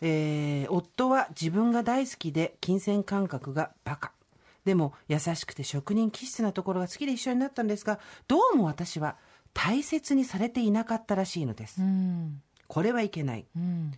[0.00, 4.12] えー夫は自分が大好きで金銭感覚がバカ。
[4.64, 9.16] でも優しくて職人気質なところが好きで一緒になったんですがどうも私は
[9.54, 11.80] 大切にされていなかったらしいのです。
[11.80, 12.42] うん。
[12.66, 13.46] これはいけない。
[13.56, 13.92] うん。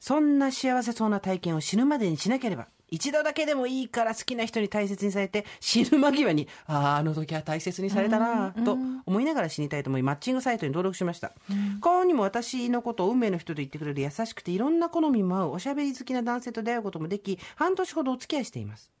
[0.00, 8.76] そんな幸せそうな体験を死ぬまでにしなければ一度だけでもいいから好きな人に大切にされて死ぬ間際にあああの時は大切にされたなうんと
[9.06, 11.32] 思いながら死にたいと思いマッチングサイトに登録しました。
[11.80, 18.92] 幸運にも私のことを運命の人と言ってくれる優しくていろんな好みも合うおしゃべり好きな男性と出会うこともでき半年ほどお付き合いしています。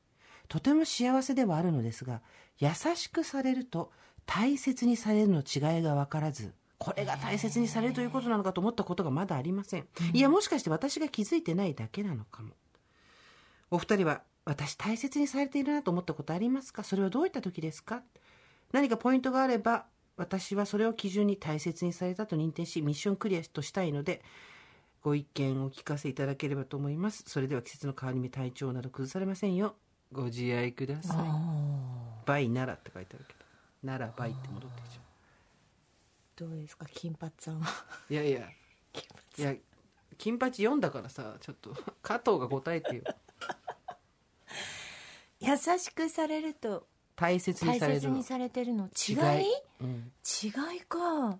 [0.48, 2.22] とても幸せではあるのですが
[2.58, 3.92] 優しくされると
[4.24, 12.54] 大切にされるの違いが分からずこれが大切にされるということなのかと思ったことがまだありません、いやもしかして私が気づいてないだけなのかも
[13.72, 16.84] お二人は私大切にされているなと思ったことありますか？
[16.84, 18.02] それはどういった時ですか？
[18.70, 19.86] 何かポイントがあれば
[20.18, 24.22] 私はそれを基準に大切にされたと認定しミッションクリアとしたいので
[25.02, 27.24] ご意見をお聞かせいただければと思います。
[27.26, 29.74] それでは季節の変わり目体調など崩されませんよう、
[30.12, 32.26] ご自愛ください。
[32.26, 35.00] バイならって書いてあるけどならバイって戻ってきちゃ
[36.36, 36.84] どうですか？
[36.92, 37.66] 金髪さんは。
[38.10, 38.40] ういやいや。
[39.38, 39.54] いや
[40.18, 43.02] 金八読んだからさちょっと加藤が答えてよ
[45.40, 48.88] 優しくされると大切に大されるにされてるの。
[49.08, 49.46] 違い。
[49.80, 50.98] うん、違いか。
[51.28, 51.38] う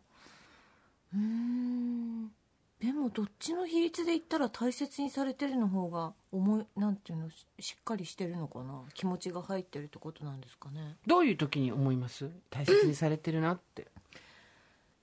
[1.15, 2.33] ーん。
[2.81, 8.83] でもどっちの比率で言ったら大切にされてるの方が思いなんていうのししっかりしてるのかな？
[8.95, 10.97] 気持ちが入ってるってことなんですかね。
[11.07, 12.29] どういう時に思います？
[12.51, 13.87] 大切にされてるなって、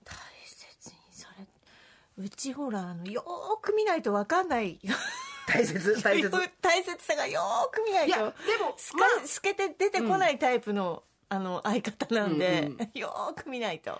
[0.03, 0.13] 大
[0.45, 1.45] 切にされ
[2.17, 4.77] うちほらあのよーく見ないと分かんない
[5.49, 6.29] 大切 大切。
[6.61, 8.07] 大切さがよーく見ないと。
[8.07, 13.91] いやでも透か透けて出てこないタイプの,、あの相方なんで、うんうよーく見ないと。
[13.91, 13.99] まあ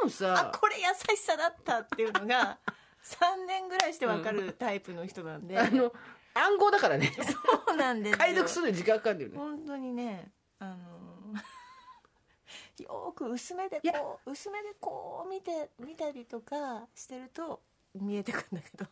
[0.00, 2.58] でもさあこれ優しさだったっていうのが
[3.02, 5.92] 3年ぐらいして分かるタイプの人なんで、あの
[6.34, 7.12] 暗号だからね。
[7.66, 8.18] そうなんですよ。
[8.18, 9.38] 解読するのに時間かかるんだよね。
[9.38, 11.34] 本当にねあの
[12.78, 17.62] よーく薄めでこう薄めでこう見て見たりとかしてると
[17.94, 18.86] 見えてくるんだけど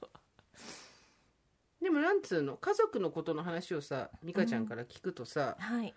[1.82, 2.56] でもなんつうの？
[2.56, 5.94] 家族のことの話をさ美香ちゃんから聞くとさ、はい、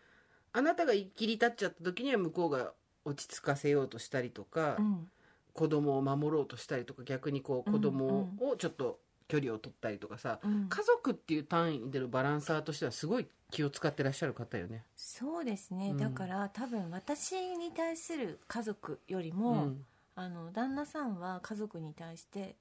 [0.53, 2.73] あなたが切り立っちゃった時には向こうが
[3.05, 5.07] 落ち着かせようとしたりとか、うん。
[5.53, 10.67] 子供を守ろうとしたりとか逆にこう子供をちょっと距離を取ったりとかさ、うん。
[10.67, 14.83] 家族っていう単位でのバランサーとしてはすごい気を使ってらっしゃる方よね。
[14.95, 15.97] そうですね、うん。
[15.97, 19.85] だから多分私に対する家族よりうも、ん。
[20.15, 22.55] あの旦那さんは家族に対して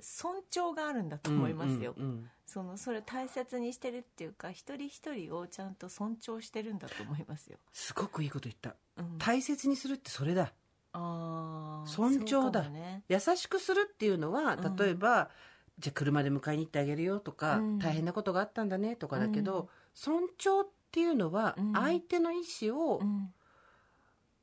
[0.00, 8.76] 尊重があるんだと思いますよ、うんうんそのそれを大切にしてるっていうか一人一人をちゃんと尊重してるんだと思いますよ、すごくいいこと言った。
[8.98, 10.52] うん、大切にするってそれだ。
[10.92, 12.68] あー尊重だ。
[12.68, 13.02] ね。
[13.08, 14.76] 優しくするっていうのはうん。
[14.76, 15.30] 例えば、
[15.78, 17.78] じゃあ車で迎えに行ってあげるよとか、うん。
[17.78, 19.68] 大変なことがあったんだねとかだけど、うん。
[19.94, 21.72] 尊重っていうのはうん。
[21.72, 23.32] 相手の意思をうん。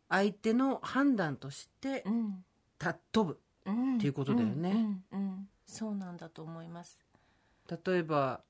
[0.10, 2.46] 相手の判断としてうん。
[2.80, 3.34] 尊ぶ。
[3.34, 5.02] うんっていうことだよね。
[5.65, 7.00] そうなんだと思います。
[7.86, 8.41] 例えば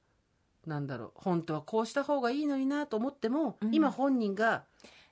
[0.66, 3.74] なんだろう本当はこうした方がいいのになと思っても、うん。
[3.74, 4.64] 今本人が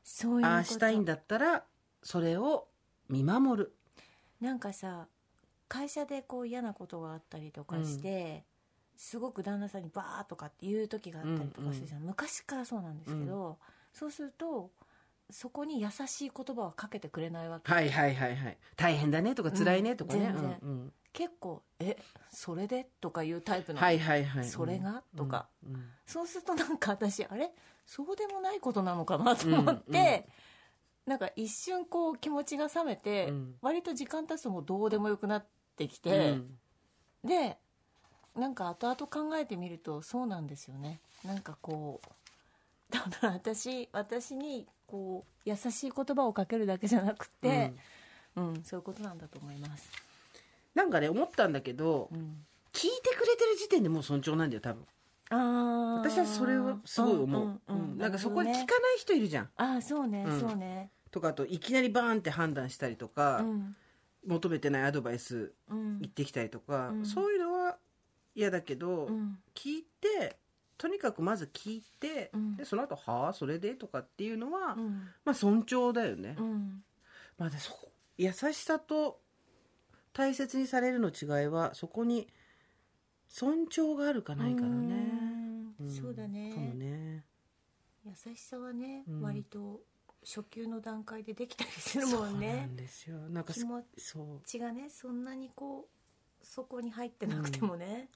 [0.03, 0.47] そういうこと。
[0.47, 1.63] ああしたいんだったら
[2.03, 2.67] それを
[3.09, 3.73] 見守る。
[4.41, 5.07] なんかさ
[5.67, 8.43] 会社でこう嫌なことがあったりとかして、
[8.95, 13.59] すごく旦那さんにバーとかっていう時があったりとかするじゃん、昔からそうなんですけど、
[13.93, 14.71] そうすると
[15.31, 18.57] そこに優しい言葉はかけてくれないわけ、はいはいはいはい。
[18.75, 20.59] 大変だねとか辛いねとかね、うん全然。
[20.61, 20.93] うんうん。
[21.11, 21.97] 結構「え
[22.29, 24.45] それで?」とかいうタイプの、はいはいはい。
[24.45, 25.03] それが？
[25.15, 25.89] とか、うんうん。
[26.05, 27.51] そうするとなんか私あれ？
[27.85, 30.27] そうでもないことなのかなと思って、
[31.07, 33.55] なんか一瞬こう気持ちが冷めて、うん。
[33.61, 36.59] 割と時間経つともうどうでもよくなってきうて、ん。
[37.23, 37.57] で
[38.35, 41.01] なんか後々考えてみるとそうなんですよね。
[41.25, 47.73] なんかこうだから私私にこう優しい言葉をかけるだけじゃなくて、
[48.36, 48.63] うん。
[48.63, 49.89] そういうことなんだと思います、
[50.73, 54.86] なんかね思ったんだけどうん、聞いてくれてる時点でもう尊重なんだよ多分。
[55.32, 59.49] あ私はそれをすごい思う、んうんなんかそこで聞かない人いるじゃん。
[59.58, 60.39] ああそうね、うん。
[60.39, 60.89] そうね。
[61.12, 63.75] とかあといきなりバーンって判断したりとか、うん。
[64.25, 65.99] 求めてないアドバイスうん。
[65.99, 67.06] 言ってきたりとか、うん。
[67.06, 67.78] そういうのは
[68.36, 69.38] 嫌だけど、うん。
[69.54, 70.38] 聞いて
[70.79, 76.35] とにかくまず聞いて、うんでその後はあそれで?」とかっていうのは、うんまあ尊重だよね。
[76.39, 76.83] うん
[77.37, 77.73] まあ、でそ
[78.17, 79.21] 優しさと
[80.13, 82.27] 大切にされるの違いはそこに
[83.27, 84.75] 尊重があるかないからね。
[85.79, 87.25] うんんそうだねかもね。
[88.05, 89.81] 優しさはね、うん割と
[90.23, 93.17] 初級の段階でできたりするそうなもんねんですよ。
[93.29, 93.83] なんかす気持
[94.45, 95.87] ちがねそんなにこ
[96.41, 98.09] うそこに入ってなくてもね、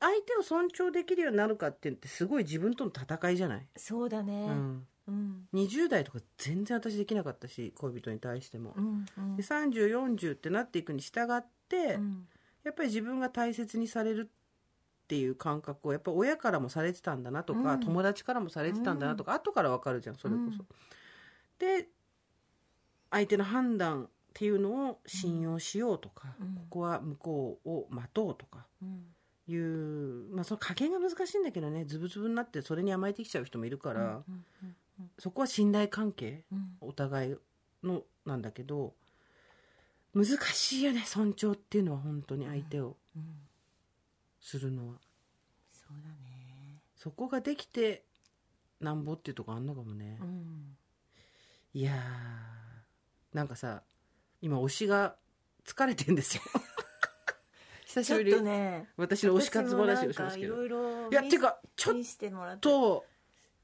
[0.00, 4.46] 相手を尊重できるようになるかってってすごい自分との戦いじゃない、そうだね。
[4.48, 5.48] うん、うん。
[5.52, 8.74] 20代とか全然私できなかったし恋人に対しても。
[8.76, 9.36] う、んうん。
[9.36, 12.28] で3040ってなっていくに従って、うん。
[12.64, 17.80] やっぱり自分が大切にされるっていう感覚をやっぱ親からもされてたんだなとか、うん。
[17.80, 20.62] 友達からもされてたんだなとか、後からわかるじゃんそれこそ。
[20.62, 20.66] うん。
[21.58, 21.88] で
[23.10, 26.54] 相手の判断っていうのを信用しようとか、うん。
[26.54, 28.66] ここは向こうを待とうとか。
[28.82, 29.04] うん
[29.50, 34.14] いう、まあ、その加減が難しいんだけどねズブズブになってそれに甘えてきちゃう人もいるから、うんうん
[34.62, 34.76] うん
[35.18, 36.76] そこは信頼関係うん。
[36.82, 37.36] お互い
[37.82, 38.92] のなんだけど
[40.14, 43.22] 難しいよね尊重っていうのは本当に相手をうん。
[44.42, 44.94] するのは、
[45.72, 46.80] そうだね。
[46.96, 48.02] そこができて
[48.78, 50.76] なんぼっていうとこあんのかもね、うん。
[51.72, 53.82] いやーなんかさ
[54.42, 55.16] 今推しが
[55.64, 56.42] 疲れてんですよ
[57.90, 58.32] 久しぶり。
[58.32, 60.54] とね私の推し活話をしますけど。
[60.54, 63.04] いろいろいやてかちょっと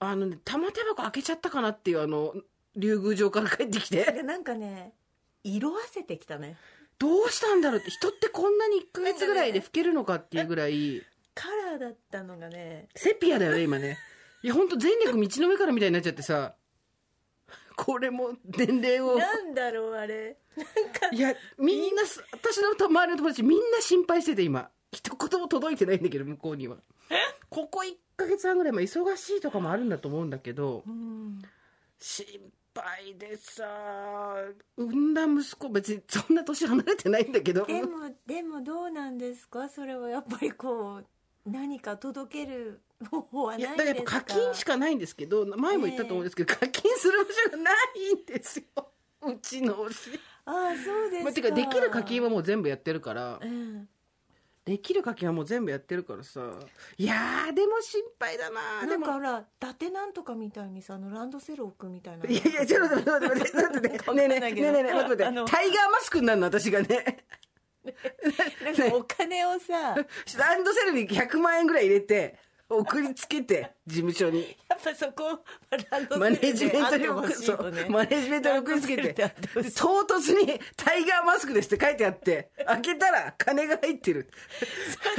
[0.00, 2.34] あのね玉手箱開けちゃったかなっていうあの
[2.74, 4.04] 竜宮城から帰ってきて。
[4.04, 4.92] でなんかね
[5.44, 6.56] 色あせてきたね。
[6.98, 11.02] どうしたんだろうって人ってこんなに1ヶ月ぐらいで老けるのかっていうぐらい。
[11.34, 13.96] カラーだったのがねセピアだよね今ね。
[14.42, 16.54] いや本当全力道の上からみたいになっちゃってさ
[17.76, 19.18] これも年齢を。
[19.18, 20.36] なんだろうあれ。
[21.12, 24.70] いやみんなす私の周りの友達みんな心配してて今。
[24.92, 26.78] 一言も届いてないんだけど向こうには。
[27.50, 31.42] ここ1ヶ月半ぐらいも忙しいとかもあるんだと思うんだけどうん
[31.98, 32.26] 心
[32.74, 33.64] 配でさ
[34.76, 37.66] 産んだ息子別にそんな年離れてないんだけど。
[37.66, 39.68] でもでもどうなんですか？
[39.68, 41.06] それはやっぱりこう
[41.50, 42.80] 何か届ける
[43.10, 43.76] 方法はないんですか？
[43.76, 48.64] だからやっぱ課金しかないんですけど前も言ったと思うんですけど、課金する場所がないんですよ。
[49.22, 53.38] うちの推しああそうですか、まあ、てかできる課金はもう全部やってるから。
[53.42, 53.88] うん
[54.64, 56.40] できる課金はもう全部やってるからさ。
[56.98, 59.06] いやーでも心配だななでも。
[59.06, 62.28] んかほら伊達なんとかみたいにさあのランドセル置くみたいな。
[62.28, 64.12] いやいやちょっと待って待って 待って待って。
[64.14, 65.50] ねえねえねえねえ待って待って。
[65.52, 67.24] タイガーマスクになるの私がね。
[68.64, 69.94] なんかお金をさ
[70.36, 72.36] ランドセルに100万円ぐらい入れて
[72.68, 74.56] 送りつけて事務所に。
[74.68, 75.44] やっぱそこ
[76.18, 77.82] マネジメントに送そしいよね。
[77.82, 77.90] う。
[77.90, 84.28] マネジメントに送りつけて唐突に「タイガーマスクです」って書いてあって開けたら金が入ってる。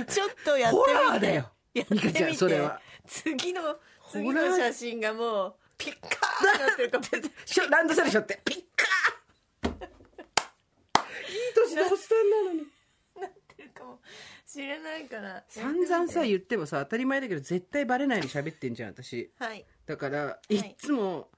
[0.08, 1.52] ちょっとやってみホてラーだよ。
[1.74, 2.82] やってみミカちゃんてそれは。
[3.08, 3.80] 次の
[4.12, 7.06] 次の写真がもうピッカーってなってるかも
[7.70, 8.42] ランドセルしょって。
[8.44, 9.88] ピッカー。
[11.30, 12.68] いい年でおっさんなのに。
[13.22, 14.00] なってるかも
[14.48, 19.30] しれないから散々さ言ってもさ当たり前だけど絶対バレないように喋ってんじゃん私。
[19.38, 19.66] はい。
[19.86, 20.58] だからい。
[20.58, 21.30] っつも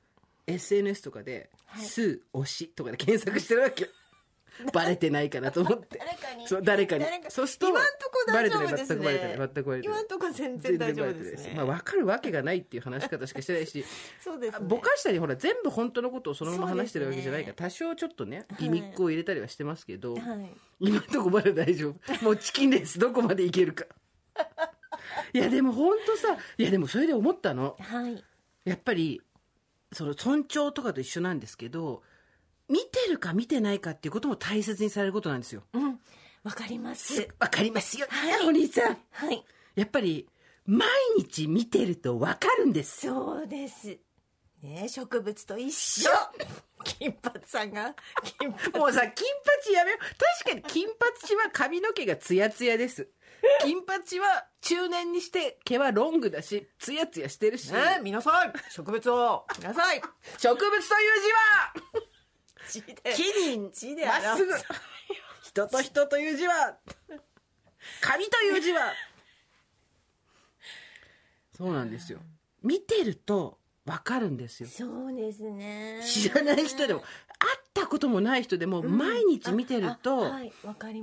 [0.46, 1.86] SNS とかで「はい。
[1.86, 3.90] スー推し」とかで検索してるわけよ
[4.74, 5.98] バレてないかなと思って。
[5.98, 6.48] 誰かに。
[6.48, 7.06] そう誰かに。
[7.30, 9.06] そうすると今んとこ大丈夫ですね。
[9.06, 9.38] バレてない。
[9.38, 9.64] 全くバレてない。
[9.64, 9.98] 全くバレてない。
[9.98, 11.54] 今んとこ全然大丈夫ですね。
[11.56, 13.86] まあ分かるわけがないっていう話し方しかしてないし。
[14.22, 14.68] そうですね。
[14.68, 20.22] ぼかしたりほら全部本当のことをそのまま話してるわけじゃないから、多少ちょっとねギミックを入れたりはしてますけど、はい。
[20.80, 22.24] 今のとこまで大丈夫。
[22.24, 23.86] もうチキンレースどこまでいけるか。
[25.34, 27.76] いやでも本当さいやでもそれで思ったの。
[27.80, 28.24] はい。
[28.66, 29.22] やっぱり
[29.92, 32.04] その尊重とかと一緒なんですけど
[32.70, 35.64] 見てるか見てないかっていうことも大切にされることなんですよ。
[35.74, 36.00] うん。
[36.44, 37.28] わかります。
[37.40, 38.48] わかりますよ、はい。
[38.48, 38.98] お兄さん。
[39.12, 39.44] はい。
[39.76, 40.28] やっぱり
[40.66, 43.08] 毎日見てるとわかるんです。
[43.08, 43.98] そうです。
[44.62, 46.10] ね植物と一緒。
[46.84, 47.96] 金髪さんが
[48.38, 48.80] 金髪。
[48.80, 49.28] もうさ金
[49.66, 50.44] 髪やめよう。
[50.44, 53.10] 確かに金髪は髪の毛がツヤツヤです。
[53.62, 59.46] 金髪は中年にして毛はロングだしツヤツヤしてるし、ね皆さん植物を。
[59.58, 60.02] 見なさい
[60.38, 60.94] 植物という字
[61.32, 62.09] は
[62.70, 63.58] 木に
[64.06, 64.54] まっすぐ。
[65.44, 66.78] 人と人という字は
[68.02, 68.94] 紙という字は。
[71.58, 72.20] そうなんですよ。
[72.64, 74.70] 見てると分かるんですよ。
[74.70, 76.02] そうですね。
[76.06, 77.02] 知らない人でも。
[77.02, 77.08] 会
[77.46, 80.32] ったこともない人でも毎日見てると、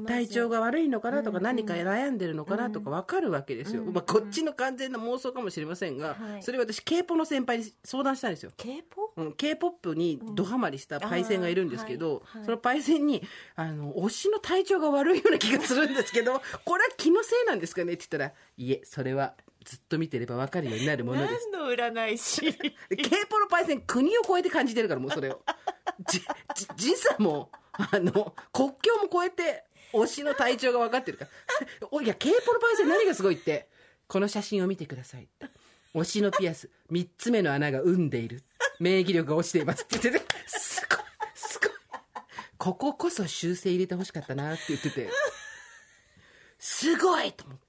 [0.07, 6.43] 体調が悪いのかなとかうん何か悩んでるのかなとか分かるわけですよ、うんまあ、こっちの完全な妄想かもしれませんが、はい。
[6.43, 8.53] それ私 k p o の先輩に相談したんですよ。
[8.57, 13.23] K p o p にドハマりしたパイセンがいるんですけど、そのパイセンに
[13.55, 17.95] あの推しの体調が悪いような気がするんですけど これは気のせいなんですかね？
[17.95, 19.35] って言ったらいえそれは
[19.67, 21.51] ずっと見てれば分かるようになるものです。
[21.53, 22.67] 何の占い師？k
[23.33, 25.43] o のパイセン国を越えて感じてるからもうそれを。
[26.09, 26.21] じ
[26.55, 31.31] じ時差もあの国境も越えて推しの体調が分かってるから。
[31.91, 33.69] おいや k o のパイセン何がすごいって。
[34.07, 35.27] この写真を見てください
[35.93, 38.45] 推しのピアス3つ目の穴が生んでいる。
[38.79, 40.27] 免疫力が落ちていますって言ってて。
[40.47, 40.99] すごい
[41.35, 41.71] すごい。
[42.57, 45.11] こここそ修正入れてほしかったなって言ってて。
[46.61, 47.66] すごいと思って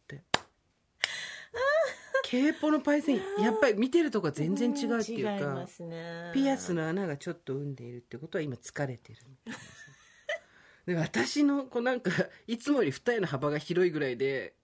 [2.29, 6.31] p o のパイセンやっぱり見てるとこは全然違うっていうか違いますね。
[6.33, 9.19] ピアスの穴がちょっと生んでいるってことは今疲れてる。
[10.85, 12.11] で私のこうなんか
[12.47, 14.55] いつもより二重の幅が広いぐらいで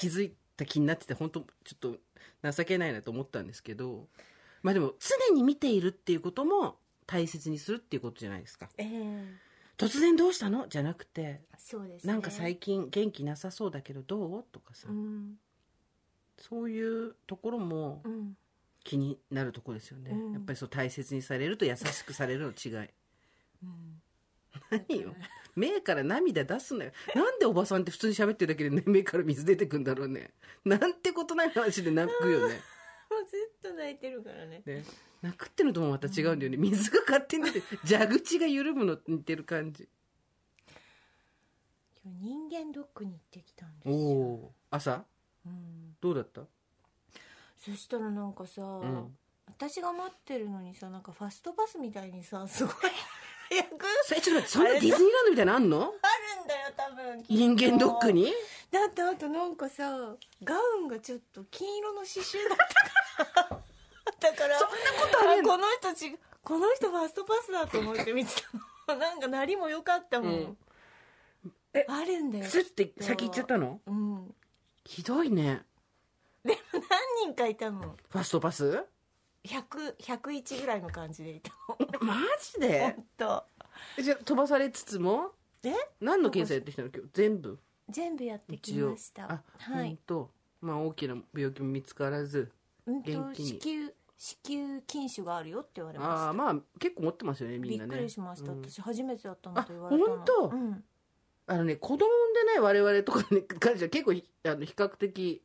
[0.00, 1.98] 気づいた気になってて本当ちょっと
[2.52, 4.08] 情けないなと思ったんですけど
[4.62, 8.68] まあでも常に見ているっていうことも大切にするっていうことじゃないですか。
[8.78, 9.46] ええ。
[9.76, 10.68] 突然どうしたの？
[10.68, 12.12] じゃなくてそうですね。
[12.12, 14.44] なんか最近元気なさそうだけどどう？
[14.50, 15.38] とかさ、うん
[16.38, 18.36] そういうところもうん。
[18.84, 20.32] 気になるところですよね、うん。
[20.32, 22.88] やっぱりそう大切にされると優しくされるの違い。
[23.64, 24.00] うん。
[24.70, 25.12] 何よ。
[25.56, 26.92] 目から涙出すなよ。
[27.14, 30.30] なんでおばさんって普通に喋ってるだけで、ね、目から水出てくんだろうね。
[30.64, 32.60] なんてことない話で泣くよね。
[33.10, 34.62] もうずっと泣いてるからね。
[34.64, 34.84] ね。
[35.20, 36.56] 泣くってのともまた違うんだよね。
[36.56, 39.88] 水が勝手に出て蛇口が緩むのと似てる感じ。
[42.04, 44.76] 今日人間ドックに行ってきたんですおよ、おー。
[44.76, 45.04] 朝？
[45.46, 46.42] うん、どうだった？
[47.58, 49.16] そしたらなんかさ、ん。
[49.48, 52.74] 私が待ってるのにさなんかファストパスみたいにさ すごい
[53.48, 53.86] 早く。
[54.04, 55.82] それちょっとそんなディズニーランドみたいなのあんの？
[55.82, 55.84] あ
[56.38, 58.32] るんだよ多分人間ドックに？
[58.70, 62.58] だってあとなんかさガウンがちょっと金色の刺繍だっ
[63.18, 63.62] たから。
[64.18, 68.34] だからそんなことあるのこの人ちこの人ファストパスだと思って見て
[68.86, 68.98] たの。
[68.98, 70.36] なんかなりも良かったもん、う
[71.48, 71.52] ん。
[71.72, 73.80] えあるんだよスッて先行っちゃったの？
[73.86, 74.34] うん。
[74.84, 75.64] ひどいね
[76.46, 77.96] でも何人かいたの。
[78.08, 78.84] ファストパス
[79.44, 81.76] ？100 101ぐらいの感じでいたの。
[82.00, 82.80] マジで？
[82.80, 84.02] 本当。
[84.02, 85.32] じゃあ飛ばされつつも？
[85.64, 85.74] え？
[86.00, 86.88] 何の検査やってきたの？
[86.88, 87.58] 今日全部？
[87.88, 89.24] 全部やってきました。
[89.24, 89.88] あ、はい。
[89.88, 90.30] 本当。
[90.62, 92.50] まあ大きな病気も見つからず
[92.86, 93.60] うんと元気に。
[93.60, 96.14] 子宮子宮筋腫があるよって言われました。
[96.26, 97.90] ああまあ結構持ってますよねみんなね。
[97.90, 98.62] びっくりしました、うん。
[98.62, 100.14] 私初めてだったのと言われたの。
[100.14, 100.48] あ本当？
[100.48, 100.84] うん、
[101.46, 105.42] あのね子供産んでない我々とかに関しては結構ひあの比較的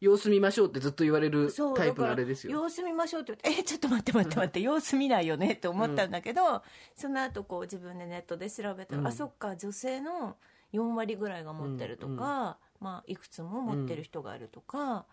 [0.00, 2.52] 様子見ましょうってずっと言われるそうタイプのあれですよ。
[2.52, 6.62] 様子見ましょうって言って「えちょっと待って待って待って様子見ないよね」って思ったんだけど、
[6.96, 9.06] その後こう自分でネットで調べたら、うん。
[9.06, 10.36] あそっか女性の
[10.72, 15.04] 4割ぐらいが持ってるとか、まあ、いくつも持ってる人がいるとか、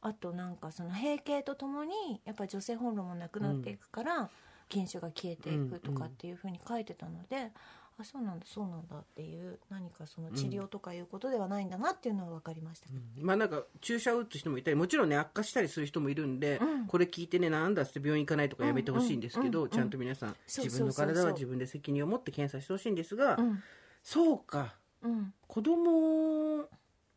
[0.00, 4.30] あとなんかその閉経とともにやっぱり女性ホルモンなくなっていくから、
[4.70, 7.52] 筋腫が消えていくとかっていうふうに書いてたので、
[7.98, 16.86] あそうなんだそうなんだっていう何かその治療とかいうことではないんだなっていうのは分かりましたけど、まあなんか注射を打つ人もいたりもちろんね悪化したりする人もいるんで、うん。
[16.86, 23.62] これ聞いてねなんだって病院行かないとかやめてほしいんですけど、うんうんちゃんと皆さん自分の体は自分で責任を持って検査してほしいんですが、うん。
[24.02, 24.74] そうか。
[25.02, 25.32] うん。
[25.46, 26.68] 子供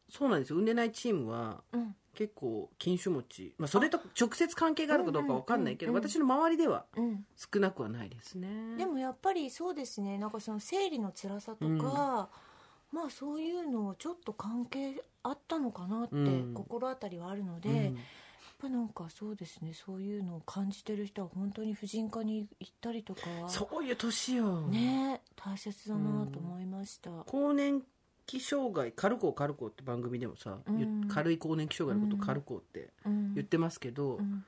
[0.09, 0.55] そうなんですよ。
[0.55, 7.25] 産んでないチームはうん結構禁酒持ち、まあ、それと直接関係があるかどうかわかんないけど、うんうんうん私の周りではうん。
[7.37, 8.75] 少なくはないですね。
[8.77, 10.17] でもやっぱりそうですね。
[10.17, 12.29] なんかその生理の辛さとか、
[12.91, 16.19] まあそういうのをちょっと関係あったのかなってう
[16.51, 16.53] ん。
[16.53, 17.75] 心当たりはあるので、うん。
[17.75, 17.93] やっ
[18.59, 19.73] ぱなんかそうですね。
[19.73, 27.81] そういうのを感じてる人は本当に婦人科に行ったりとかそういう年よ、ね大切だなと思いました、更年
[28.29, 31.07] 期障害カルコーカルコーって番組でもさ、うん。
[31.07, 33.33] 軽い更年期障害のことをカルコーってうん。
[33.33, 34.45] 言ってますけど、うん。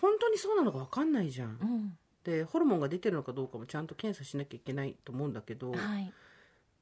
[0.00, 1.98] 本当にそうなのか分かんないじゃん、うん。
[2.24, 6.12] でホルモンが出てるのかどうかもちゃんと検査しなきゃいけないと思うんだけどはい。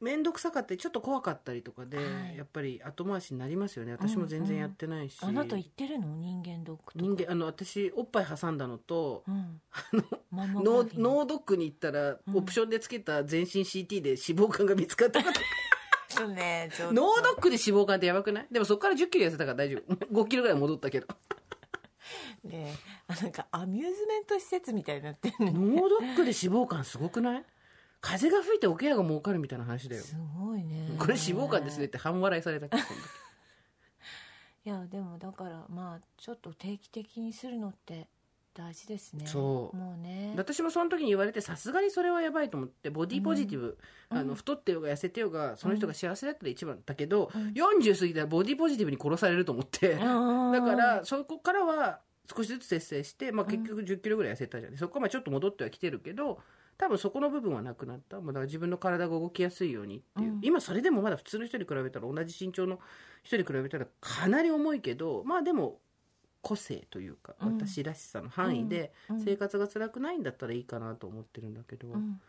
[0.01, 2.37] 面倒くさかったりちょっと怖かったりとかで、はい。
[2.39, 3.93] やっぱり後回しになりますよね。
[3.93, 6.15] 私も全然やってないし、あなた行ってるの？
[6.17, 9.61] 人間ドック人間あの私おっぱい挟んだのとうん。
[10.31, 12.37] マンモグ脳ドックに行ったら、うん。
[12.37, 15.41] オプションでつけた全身 CT で脂肪肝が見つかったこと
[16.19, 18.47] そうねちょっと脳ドックで脂肪肝ってやばくない？
[18.51, 19.95] でもそこから1 0キロ痩せたから大丈夫。
[20.25, 21.07] 5キロぐらい戻ったけど。
[22.45, 22.75] ね
[23.07, 25.53] あなんかアミューズメント施設みたいになってるね。
[25.53, 27.45] 脳ドックで脂肪肝すごくない？
[28.01, 30.03] 風が吹いておケアが儲かるみたいな話だよ。
[30.03, 30.89] すごいね。
[30.99, 32.69] これ脂肪肝ですねって半笑いされた。
[32.69, 32.83] け ど
[34.65, 38.07] いやでもだからまあちょっと定期的にするのって
[38.59, 39.25] 大事ですね。
[39.25, 39.77] そう。
[39.77, 40.35] もうね。
[40.37, 43.79] 私もその時に言われてさすがにそれはやばいと思ってボディポジティブ、
[44.11, 44.19] うん。
[44.19, 47.53] あの太ってようが痩せてようがその人が幸せだったら一番だけど、うん。
[47.53, 50.05] 40過ぎたらボディポジティブに殺されると思って、だだ
[50.61, 52.01] からそこからは
[52.37, 56.41] 少しずつ節制して、まあ、結局1 0キロぐらい痩せたじゃん、そこからまあちょっと戻ってはきてるけど
[56.77, 58.21] 多分そこの部分はなくなった。
[58.21, 60.41] もうだから自分の体が動きやすいようにっていう、うん。
[60.43, 62.81] 今それでもまだ普通の人に比べたら同じ身長の
[63.23, 65.81] 人に比べたらかなり重いけどまあでも
[66.43, 67.57] 個性というかうん。
[67.57, 69.21] 私らしさの範囲でうん。
[69.21, 72.21] 生活が辛くないんだったらいいかなと思ってるんだけど、うん。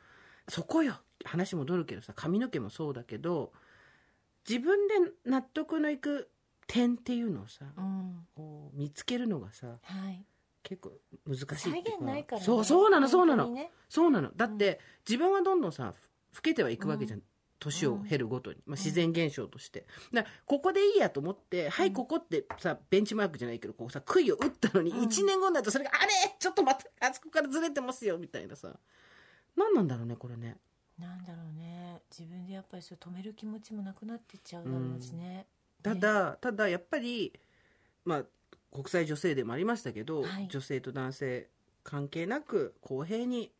[0.47, 0.95] そこよ。
[1.25, 3.51] 話戻るけどさ髪の毛もそうだけど
[4.47, 4.93] 自分で
[5.25, 6.29] 納得のいく
[6.65, 8.27] 点っていうのをさ、うん。
[8.35, 10.25] こう見つけるのがさはい。
[10.63, 10.91] 結構
[11.25, 11.91] 難しいって再いうか。
[11.95, 12.45] 現ないからね。
[12.45, 13.71] そうそうなのそうなの、本当にね。
[13.87, 14.31] そうなの。
[14.35, 15.93] だって、自分はどんどんさ
[16.35, 17.21] 老けてはいくわけじゃん、
[17.59, 25.03] 年をうん経るごとに、まあ、自然現象として、だここでいいやと思って、はいここってさベンチマークじゃないけどこうさ杭を打ったのにうん。
[25.03, 28.73] 1年後になるとそれが、あれちょっと待ってあそこからずれてますよみたいなさ。
[29.55, 30.57] 何なんだろうねこれね。
[30.97, 32.01] なんだろうね。
[32.09, 35.45] 自分でやっぱりそれ止める気持ちもなくなってっちゃうだろうしね、
[35.83, 37.33] ただ、ただやっぱり
[38.05, 38.23] まあ
[38.71, 40.47] 国際女性でもありましたけど、はい。
[40.49, 41.49] 女性と男性
[41.83, 43.51] 関係なく公平に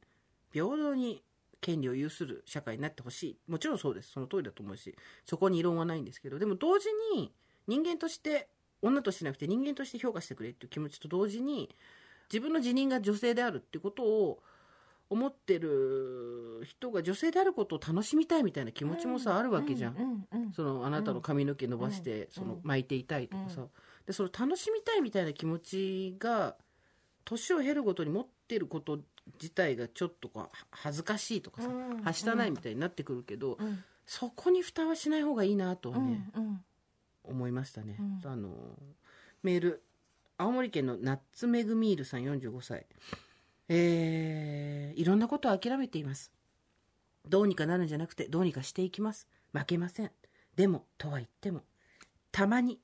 [0.52, 1.24] 平等に
[1.62, 3.38] 権利を有する社会になってほしい。
[3.48, 4.12] もちろんそうです。
[4.12, 4.96] その通りだと思うし
[5.26, 7.34] そこに異論はないんですけどでも同時に
[7.68, 8.50] 人間として
[8.82, 11.76] 女としてなくて人間として評価してくれっていう気持ちと同時に
[12.32, 14.40] 自分の辞任が女性であるってことを
[15.10, 20.26] 思ってる人が女性であることを楽しみたいみたいな気持ちもさ、あるわけじゃん。
[20.56, 22.28] そのあなたの髪の毛伸ばして、うん。
[22.30, 23.70] そのうん巻いていたいとかさ、うん。
[24.06, 26.56] でその楽しみたいみたいな気持ちが
[27.26, 29.00] 年を経るごとに持ってること
[29.34, 33.84] 自体がちょっとこうは恥ずかしいとかさ、うんはしたないみたいになってくるけど、うん。
[34.06, 36.66] そこに蓋はしない方がいいなとはね、うんうん。
[37.24, 38.32] 思いましたね、うん。
[38.32, 38.50] あの
[39.44, 39.84] メール
[40.38, 42.86] 青森県のナッツメグミールさん45歳。
[43.68, 46.32] えー、いろんなことを諦めています。
[47.28, 49.28] どうにかなるんじゃなくてどうにかしていきます。
[49.54, 50.12] 負けません。
[50.56, 51.62] でもとは言っても
[52.32, 52.80] たまに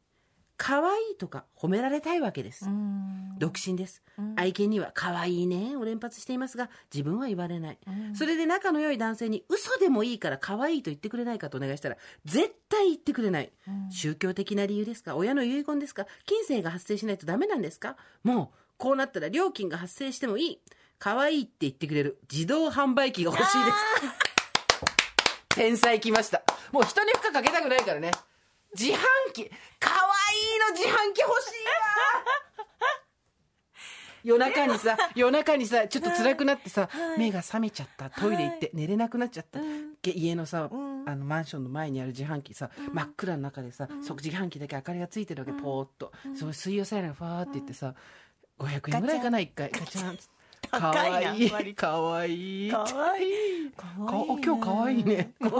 [0.57, 3.37] 可愛いとか褒められたいわけです、うん。
[3.37, 4.33] 独身です、うん。
[4.37, 5.75] 愛犬には可愛いね。
[5.75, 8.15] を連発していますが自分は言われない、うん。
[8.15, 13.51] それで仲の良い男性に嘘でもいいから可愛いと言ってくれないかとお願いしたら絶対言ってくれない。
[13.67, 13.91] うん。
[13.91, 15.15] 宗教的な理由ですか？
[15.15, 16.05] 親の遺言ですか？
[16.25, 17.97] 金銭が発生しないとダメなんですか？
[18.23, 20.59] もうこうなったら料金が発生してもいい。
[20.97, 22.19] 可愛いって言ってくれる。
[22.31, 23.77] 自動販売機が欲しいです。
[25.49, 26.43] 天才来ました。
[26.71, 28.11] もう人に負荷かけたくないからね。
[28.77, 28.97] 自販
[29.33, 29.49] 機。
[29.79, 32.45] 可愛いの自販機欲しいわ。
[34.23, 38.09] 夜中にさ 夜中にさちょっと辛くなってさ、はい目が覚めちゃった。
[38.09, 39.93] トイレ行って寝れなくなっちゃった、うん。
[40.01, 41.07] げ家のさ、うん。
[41.07, 47.93] あのマンションの前にある自販機さ、真っ暗の中でさ、そ自販機だけ明かりがついてるわけ、ポーっと、その水曜サイレンがファーって言ってさ
[48.57, 49.69] 500円ぐらいかな1回。
[49.71, 50.17] ガチャン
[50.79, 51.75] かわいい。
[51.75, 52.71] かわいい。
[52.71, 53.71] かわいい。
[53.71, 54.41] かわいい。
[54.43, 55.31] 今日かわいいね。
[55.41, 55.51] 自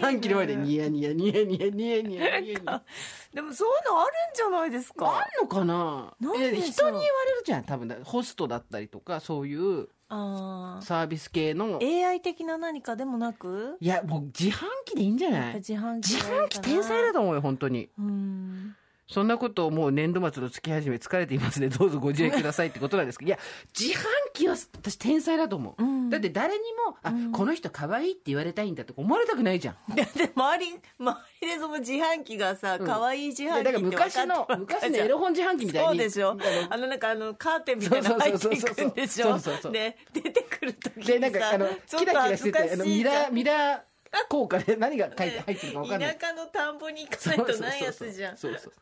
[0.00, 2.82] 販機の前でニヤニヤニヤニヤニヤニヤニヤ。
[3.34, 5.06] でもそういうのあるんじゃないですか。
[5.06, 8.00] あんのかな人に言われるじゃん、多分。
[8.04, 9.88] ホストだったりとか、そういう。
[10.12, 18.74] あーサービス系の AI 的な何かでもなくいやもう自販機でいいんじゃない自販機自販機天才だと思うよ本当にうん
[19.10, 21.68] そんなことをもう年度末の月始め疲れていますね。
[21.68, 23.28] どうぞご自愛くださいってことなんですけど。
[23.28, 23.38] いや
[23.78, 26.10] 自販機は私天才だと思う、うん。
[26.10, 27.32] だって誰にもあ、うん。
[27.32, 29.96] この人可愛いって言われたいんだとか思われたくないじゃん。
[29.96, 32.86] だって周り周りでその自販機がさうん。
[32.86, 35.88] 可愛い自いやだから販機って分かって昔の昔のエロ本自販機みたいに。
[35.88, 36.36] そうでしょ。
[36.70, 39.30] あのなんかあのカーテンみたいなの入っていくんでしょ。
[39.30, 43.89] そうそうそうそうで出てくる時にさでなんかあのキラキラしててあのミラーミラー
[44.28, 46.18] 効果で何が書いて入ってるか分かんない。
[46.18, 48.36] 田舎の田んぼに行かないとないやつじゃん。
[48.36, 48.72] そうそう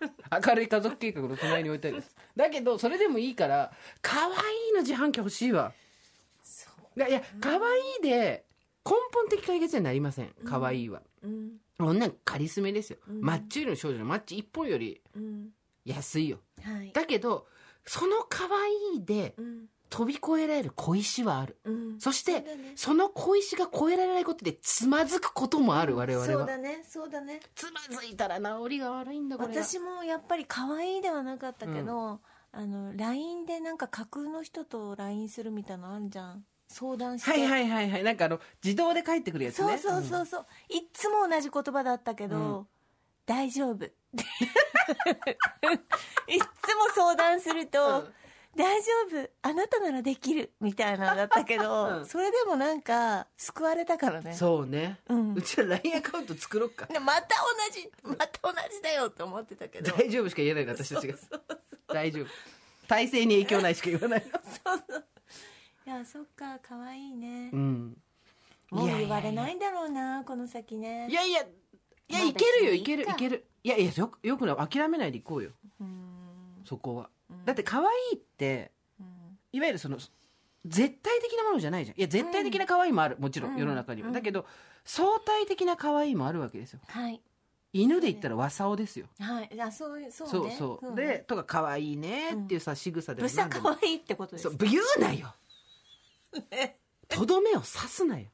[0.46, 2.14] 明るい家族計画の隣に置いてあるやつ。
[2.36, 4.30] だけどそれでもいいから可愛
[4.70, 5.72] いの自販機欲しいわ。
[6.42, 7.58] そういや可愛
[8.00, 8.44] いで
[8.84, 10.34] 根本的解決にはなりません。
[10.44, 11.52] 可愛いは、うん。
[11.78, 13.20] 女カリスメですよ、うん。
[13.20, 15.50] マッチ売りの少女のマッチ1本よりうん。
[15.84, 16.38] 安いよ。
[16.62, 16.92] はい。
[16.92, 17.46] だけど
[17.86, 21.56] その可愛いでうん飛び越えられる小石はある。
[21.64, 22.00] うん。
[22.00, 22.72] そしてね。
[22.76, 26.32] その小石が越えられないことでつまずくこともある我々は。
[26.32, 26.84] そうだね。
[26.86, 27.40] そうだね。
[27.54, 32.20] つまずいたら治りが悪いんだこれが私もやっぱり可愛いではなかったけど、
[32.52, 36.44] あの LINE でなんか架空の人と LINE するみたいなのあるじゃん。
[36.68, 38.02] 相談して、はいはいはいはい。
[38.02, 39.78] なんかあの自動で返ってくるやつね。
[39.78, 42.66] そうそうそうそう、いっつも同じ言葉だったけど、うん。
[43.24, 43.84] 大丈夫。
[43.84, 43.90] いっ
[46.28, 48.14] つも相談すると、うん
[48.56, 48.90] 大丈
[49.24, 49.30] 夫。
[49.42, 50.52] あなたならできる。
[50.60, 52.06] みたいなのだったけど、 うん。
[52.06, 54.34] それでもなんか救われたからね。
[54.34, 55.34] そうね、うん。
[55.34, 56.86] うちら LINE アカウント作ろっか。
[56.86, 57.36] で また
[57.68, 59.92] 同じまた同じだよって思ってたけど。
[59.92, 61.14] 大丈夫しか言えないの私たちが。
[61.88, 62.26] 大丈夫。
[62.88, 64.32] 体勢に影響ないしか言わないの。
[64.32, 65.04] そうそう。
[65.86, 67.50] いやそっか可愛いね。
[67.52, 67.96] うん。
[68.70, 71.08] もういやいやいや言われないんだろうなこの先ね。
[71.08, 73.12] いやいやいやまあいけるよ別にいいか。
[73.12, 73.46] いけるいける。
[73.62, 74.68] いやいやよくよくない。
[74.68, 75.52] 諦めないでいこうよ。
[75.80, 76.62] うん。
[76.64, 77.04] そこは。
[77.04, 79.06] うんだって可愛いってうん。
[79.52, 79.98] いわゆるその
[80.66, 81.98] 絶対的なものじゃないじゃん。
[81.98, 83.16] いや絶対的な可愛いもある。
[83.18, 83.54] もちろうん。
[83.54, 84.14] ん世の中には、うん。
[84.14, 84.46] だけど
[84.84, 86.80] 相対的な可愛いもあるわけですよ。
[86.86, 87.20] はい。
[87.72, 89.06] 犬で言ったら和竿ですよ。
[89.18, 89.60] はい。
[89.60, 90.56] あそういうそうね。
[90.56, 93.74] そうそう、ねでとか可愛いねっていうさ仕草でどうしたも何でも。
[93.76, 95.34] 可愛いってことですそう言うなよ。
[97.08, 98.26] とどめを刺すなよ。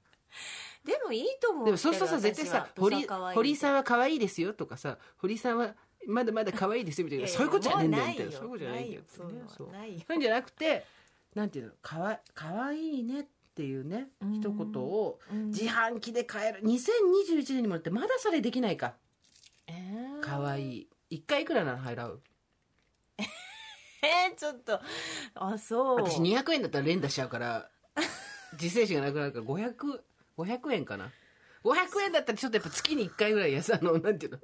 [0.84, 5.74] でもいいと思うでもそうそうそう絶対さ堀堀井さんはは可愛いですよとかさ堀井さんは
[6.06, 7.28] まだまだ可愛いですよみたいな。
[7.28, 8.32] そういうことじゃねえんだよみたいな。
[8.32, 9.02] そういうことじゃないんだよ。
[9.06, 9.72] そういうのそうは。
[10.08, 10.84] なんじゃなくて
[11.34, 11.72] なんていうの？
[11.82, 13.24] かわかわいいねっ
[13.54, 16.62] ていうねうん一言をうん自販機で買える。
[16.62, 18.94] 2021年にもなってまだそれできないか。
[19.66, 20.20] えー。
[20.20, 20.78] かわい。
[20.78, 22.20] い一回いくらなら払う。
[23.18, 24.80] えーちょっと。
[25.34, 26.02] あそう。
[26.02, 27.70] 私200円だったら連打しちゃうから
[28.60, 30.00] 自制心がなくなるから500
[30.36, 31.10] 500円かな。
[31.62, 34.38] 500円だったらちょっとやっぱ月に1回ぐらいやさあのなんていうの？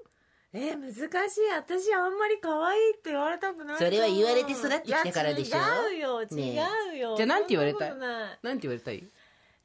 [0.53, 1.41] えー難しい。
[1.55, 5.59] 私あんまり可愛いって言われたくないそれは言われて育ってきたからでしょ？
[5.93, 6.23] 違うよ。
[6.23, 7.91] 違ねうよ、じゃあなんて言われたい？
[7.91, 8.39] そんなことない。
[8.43, 9.05] なんて言われたい？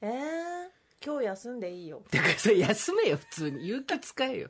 [0.02, 0.70] えー、
[1.04, 2.04] 今日休んでいいよ。
[2.12, 3.68] だからそれ休めよ普通に。
[3.68, 4.50] 有給使えよ。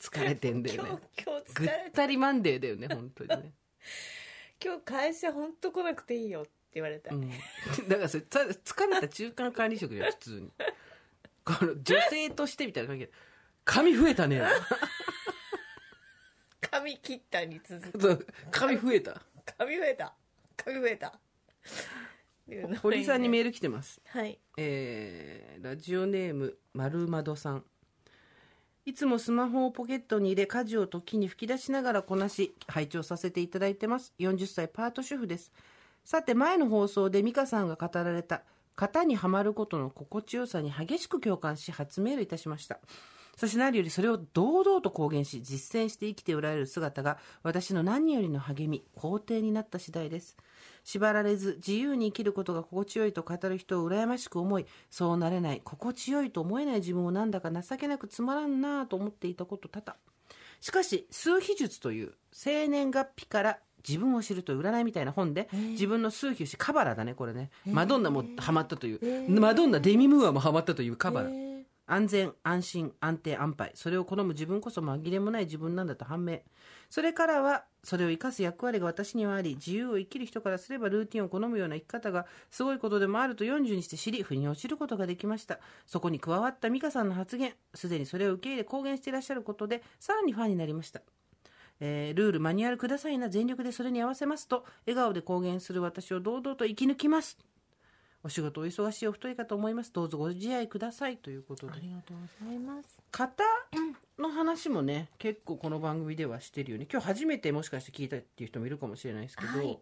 [0.00, 3.52] 疲れてんだよ今ね日今日疲ぐっれたりマンデーだよね本当にね。
[4.62, 7.30] 今日会社本当来なくていいよって言われた、うん、
[7.88, 10.50] だからそれた疲れた中間管理職だよ普通に。
[11.44, 13.06] この女性としてみたいな感じ。
[13.06, 13.12] で
[13.64, 14.42] 髪増えたね。
[16.60, 18.26] 髪切ったに続く。
[18.50, 19.22] 髪増えた。
[19.58, 20.14] 髪増えた。
[20.56, 21.18] 髪増えた。
[22.82, 24.00] 堀さんにメール来てます。
[24.06, 24.38] はい。
[24.56, 27.64] えーラジオネーム丸窓さん。
[28.84, 34.12] いつもスマホをポケットに入れ家事を時に吹き出しながらこなし拝聴させていただいてます。
[34.18, 35.52] 40歳パート主婦です。
[36.04, 38.42] さて前の放送で美香さんが語られた
[38.76, 42.78] 型にはまることの心地よさに激しく共感し初メールいたしました
[43.36, 50.36] そして何よりそれを堂々と公言し実践して生きておられる姿が私の何よりの励み肯定になった次第です。
[50.84, 59.96] 縛られず自由に生きることが心地よいと語る人を羨ましく思いそうなれない心地よいと思えない自分をなんだか情けなくつまらんなぁと思っていたこと多々。
[60.60, 71.53] しかし数秘術という生年月日から自分を知ると占いみたいな本で、自分の数秘をしカバラだねこれね、マドンナもハマったという、マドンナデミムーアもハマったというカバラ、え
[71.86, 76.40] 安全安心安定安牌それを好む自分こそ紛れもない自分なんだと判明。
[76.88, 85.58] それからはそれを生かす役割が私にはあり自由を生きる人からすればルーティンを好むような生き方がすごいことでもあると40にして知り腑に落ちることができました。
[85.86, 91.02] そこに加わった美香さんの発言すでにそれを受け入れ公言していらっしゃることでさらにファンになりました。
[91.80, 97.36] えールールマニュアルくださいな全力でそれに合わせますと笑顔で公言する私を堂々と生き抜きます。
[98.24, 99.92] お仕事お忙しいお二人かと思います。
[99.92, 101.18] どうぞご自愛ください。
[101.18, 101.74] ということで。
[101.74, 102.98] ありがとうございます。
[103.12, 103.44] 型
[104.18, 109.78] の話もね結構この番組ではしてるよね今日初めてもしかして聞いたっていう人もいるかもしれないですけど、はい。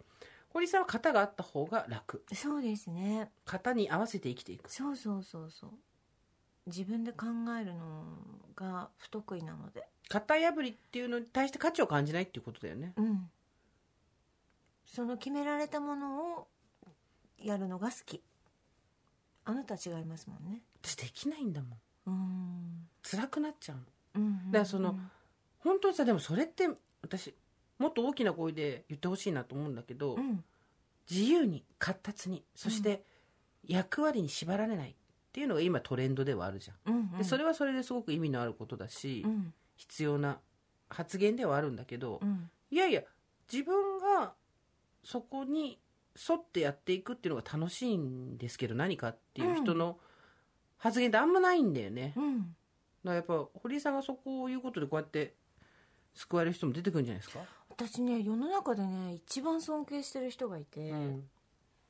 [0.49, 2.25] 堀さんは型があった方が楽。
[2.35, 3.31] そうですね。
[3.47, 4.71] 型に合わせて生きていく。
[4.73, 5.71] そうそうそうそう。
[6.67, 7.27] 自分で考
[7.61, 8.05] えるの
[8.57, 9.87] が不得意なので。
[10.09, 12.93] 型破りっていうのに対して価値を感じないっていうことだよね。
[12.97, 13.31] うん。
[14.85, 16.49] その決められたものを
[17.39, 18.23] やるのが好き
[19.45, 20.63] あなたは違いますもんね。
[20.83, 21.79] 私できないんだもん。
[22.07, 22.89] うん。
[23.03, 23.83] 辛くなっちゃうの。
[24.15, 24.99] うんだからその
[25.59, 26.69] 本当にさでもそれって
[27.03, 27.35] 私
[27.79, 30.45] もっと大きな声で言ってほしいなと思うんだけど、うん。
[31.11, 33.03] 自由に活発にそして
[33.67, 34.95] 役割に縛られないっ
[35.33, 37.19] ていうのが今トレンドではあるじゃん、うん。
[37.19, 39.53] でそれはそれですごく意味のあることだし、うん。
[39.77, 40.39] 必要な
[40.89, 42.51] 発言ではあるんだけど、うん。
[42.71, 43.03] いやいや
[43.53, 44.35] 自分が
[45.05, 45.79] そこに
[46.17, 49.99] 沿ってやっていくっていうのが楽しいんですけど何かっていう人の
[50.79, 52.57] 発言ってあんまないんだよね、だかうん
[53.05, 55.35] らやっぱ堀井さんがそこを言うことでこうやって
[56.15, 57.41] 救われる人も出てくるんじゃないですか、
[57.71, 61.25] 私ね世の中でね一番尊敬してる人がいて、うん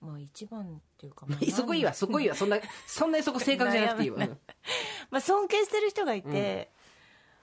[0.03, 0.65] まあ一番っ
[0.99, 4.19] ていうか、まあ そこいいわそこいいわそんなそんなにそこ正確じゃなくていいわ。
[5.11, 6.71] まあ尊敬してる人がいて、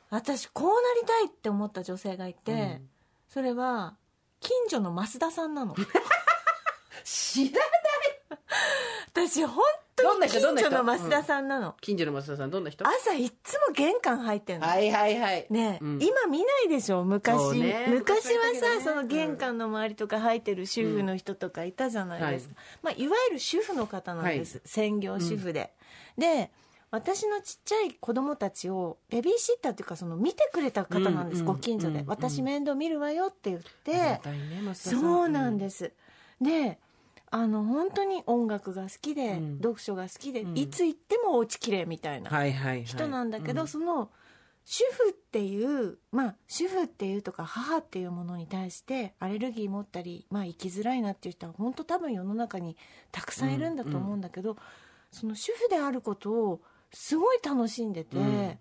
[0.10, 2.90] 私こうなりたいって思った女性がいて、うん。
[3.30, 3.96] それは
[4.42, 5.76] 近所の増田さんなの
[7.12, 7.60] 知ら
[9.12, 9.64] 私本
[9.96, 10.42] どん当にな人？
[10.42, 12.86] どんな所の増田さんなの、近所の増田さんどんな人？
[12.88, 15.48] 朝いっつも玄関入ってんの、はいはいはい。
[15.50, 16.00] ね、うん。
[16.02, 17.10] 今見ないでしょうね。
[17.10, 17.54] 昔はさ、
[17.90, 18.82] 昔だけどね。
[18.82, 22.58] その玄関の周りとか入ってる主婦の人とかいたじゃないですか、い。
[22.84, 25.74] まあ、いわゆる主婦の方なんです、専業主婦で、
[26.18, 26.52] で
[26.92, 35.02] 私のちっちゃい子供たちをベビーシッターっていうかその見てくれた方なんです、うんご近所で、うん私面倒見るわよって言っありがて、たいね増田さん。
[35.02, 35.92] そうなんです、
[36.40, 36.80] で
[37.32, 39.58] あの本当に音楽が好きで、うん。
[39.58, 40.58] 読書が好きで、うん。
[40.58, 42.86] いつ行ってもお家きれいみたいな、はいはいはい。
[42.86, 44.10] 人なんだけど、うその
[44.66, 52.78] 主婦っていうまあ主婦っていうとか母っていうものに対してアレルギー持ったり、まあ、生きづらいなっていう人は本当多分世の中に
[53.12, 54.58] たくさんいるんだと思うんだけど、
[55.12, 56.62] その主婦であることを
[56.92, 58.58] すごい楽しんでて、うん。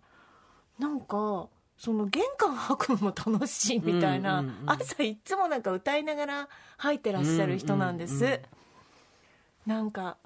[0.79, 1.49] なんか
[1.79, 8.15] その玄関吐くのも楽しいみたいな、うんうんうん朝いっつもなんか歌いながら吐いてらっしゃる人なんです。
[8.15, 8.41] うんうんうん。
[9.67, 10.17] なんか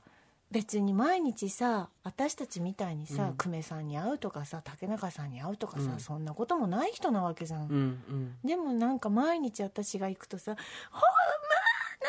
[0.50, 3.36] 別に毎日さ私たちみたいにさ、うん。
[3.36, 6.00] 久米さんに会うとかさ竹中さんに会うとかさ、うん。
[6.00, 7.76] そんなこともない人なわけじゃん、うんう
[8.12, 8.36] ん。
[8.44, 10.56] でもなんか毎日私が行くとさ
[10.90, 11.08] 「ほんま？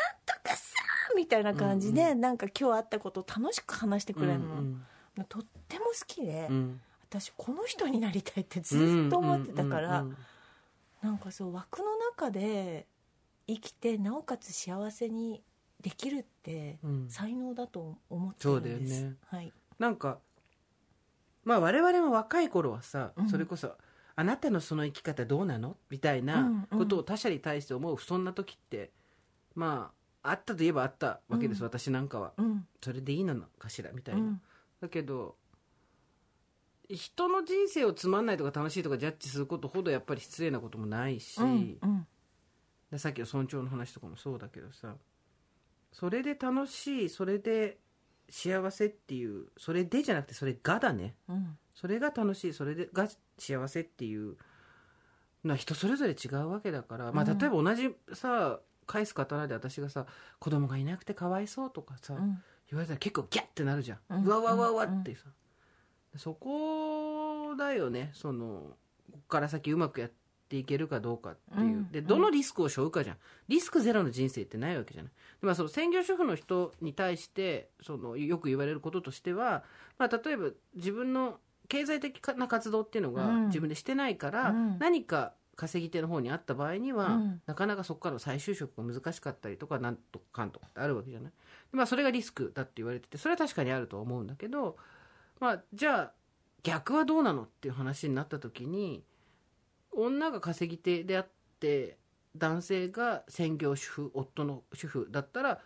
[0.00, 0.74] んとかさ」
[1.16, 4.84] みたいな感じで、うんなんか今日会ったことを楽しく話してくれるの、うん。
[5.28, 6.80] とっても好きで、うん
[7.20, 10.16] 私この人になりたいってずっと思ってたから、うんうん
[11.02, 12.86] なんかそう枠の中で
[13.46, 15.42] 生きてなおかつ幸せに
[15.82, 17.10] できるってうん。
[17.10, 19.16] 才能だと思ってるんです、そうだよね。
[19.26, 19.52] はい。
[19.78, 20.18] なんか
[21.44, 23.28] まあ我々も若い頃はさ、うん。
[23.28, 23.76] それこそ
[24.16, 28.90] 「あなたのその生き方どうなの?」みたいなことを他者に対して思うそんな時って
[29.54, 29.92] ま
[30.22, 31.66] ああったといえばあったわけです、うん。
[31.66, 32.32] 私なんかは。
[32.38, 32.66] うん。
[32.82, 33.92] それでいいのかしら？
[33.92, 34.42] みたいうな、ん。
[34.80, 35.36] だけど
[36.96, 42.06] 人の人生をつまんないとか楽しいとかジャッジすることほどやっぱり失礼なこともないし、うんうん。
[42.90, 44.94] でさっきの尊重の話とかもそうだけどさ
[45.92, 47.78] それで楽しいそれで
[48.28, 51.14] 幸せっていうそれでじゃなくてそれがだね。
[51.28, 51.58] うん。
[51.74, 54.36] それが楽しいそれでが幸せっていう
[55.44, 57.38] のは人それぞれ違うわけだから、まあ、うん。
[57.38, 60.06] 例えば同じさ返す刀で私がさ
[60.38, 62.42] 子供がいなくてかわいそうとかさ、うん。
[62.70, 65.26] 言われたら結構ギャッてなるじゃん、ううんわうわうわうわってさ、
[66.16, 68.10] そこだよね。
[68.12, 68.76] その
[69.12, 70.10] ここから先うまくやっ
[70.48, 71.92] ていけるかどうかっていう、うん。
[71.92, 73.16] でどのリスクを背負うかじゃん。
[73.48, 75.12] リスクゼロの人生ってないわけじゃない。
[75.40, 79.64] で、まあ、その専業主婦の人に対してそのよく言われることとしては、
[79.98, 81.38] まあ、例えば自分の
[81.68, 83.46] 経済的な活動っていうのがうん。
[83.46, 84.78] 自分でしてないから、うん。
[84.78, 87.42] 何か稼ぎ手の方にあった場合には、うん。
[87.46, 91.32] なかなかそこからの再就職が難しかったりとかなんとかんとかってあるわけじゃない。
[91.70, 94.76] でまあそれがリスクだって言われててそれは確かにあるとは思うんだけど
[95.40, 96.12] まあじゃあ
[96.62, 99.04] 逆はどうなのっていう話になった時に
[99.92, 101.28] 女が稼ぎ手であっ
[101.60, 101.98] て
[102.36, 105.60] 男性が専業主婦夫の主婦だったら、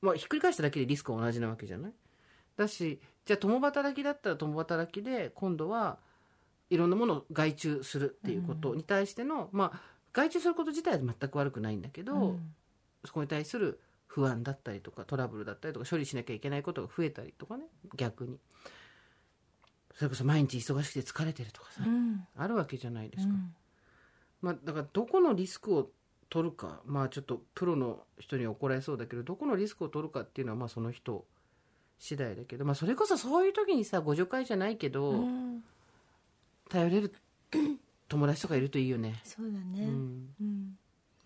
[0.00, 1.92] まあ、ひっくり返しただけでリスクは同じなわけじゃない？
[2.56, 5.98] だしじゃあ共働きだったら共働きで今度は
[6.70, 9.80] いろんなものを外注するっていうことに対しての、まあ
[10.12, 12.54] 外注すること自体は全く悪くないんだけど、うん。
[13.04, 18.38] そこに対する不安だったりとかトラブルだったりとか処理しなきゃいけないことが増えたりとかね逆に
[19.98, 22.24] それこそ毎日忙しくて疲れてるとかさ、うん。
[22.36, 23.54] あるわけじゃないですか、うん。
[24.40, 25.90] まあ、だからどこのリスクを
[26.30, 31.24] 取るかまあちょっとプロの人には怒られそうだけどどこのリスクを取るかっていうのはまあその人
[31.98, 35.64] 次第だけど、まあ、それこそそういう時にさご助会じゃないけど、うん。
[36.68, 37.12] 頼れる
[38.08, 39.82] 友達とかいるといいよね、そうだね。
[39.82, 40.78] うん、うん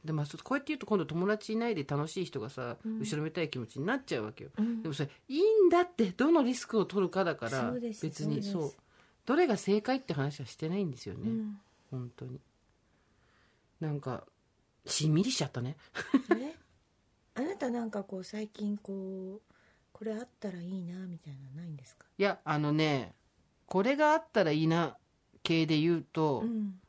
[0.05, 2.99] でまあ、そこうやって言うと今度友達いないで楽しい人がさ、うん。
[2.99, 4.51] 後ろめたい気持ちになっちゃうわけよ。
[4.59, 4.83] うん。
[4.83, 7.73] でもそれいいんだってどのリスクを取るかだから
[8.03, 8.73] 別にそう
[9.27, 11.61] どれが正解って話はしてないんですよね、うん。
[11.93, 12.41] 本当に。
[13.79, 14.25] なんか
[14.87, 15.77] しんみりしちゃったね。
[16.37, 16.57] え？
[17.35, 19.53] あなたなんかこう最近こう
[19.93, 22.07] これあったらいいなみたいなのないんですか？
[22.19, 23.15] いやあのね
[23.67, 24.97] これがあったらいいな
[25.45, 26.81] 系で言うと、うん。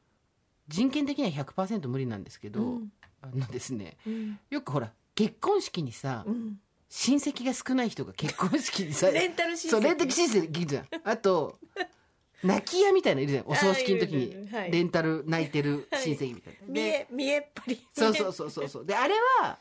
[0.70, 2.92] 人権的には100%無理なんですけど、うん
[3.24, 3.98] あのですね。
[4.06, 4.40] うん。
[4.50, 6.60] よくほら結婚式にさ、うん。
[6.90, 9.72] 親戚が少ない人が結婚式にさ レンタル親戚。
[9.72, 11.58] そうレンタル親戚いるじゃんあと
[12.44, 13.46] 泣き屋みたいなのいるじゃん。
[13.48, 14.50] お葬式の時に。
[14.50, 14.72] はい。
[14.72, 17.88] レンタル泣いてる親戚みたいな、見でえ見えっぱり。
[17.94, 18.86] そうそうそうそうそう。
[18.86, 19.58] であれは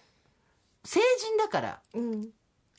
[0.84, 2.30] 成人だからうん。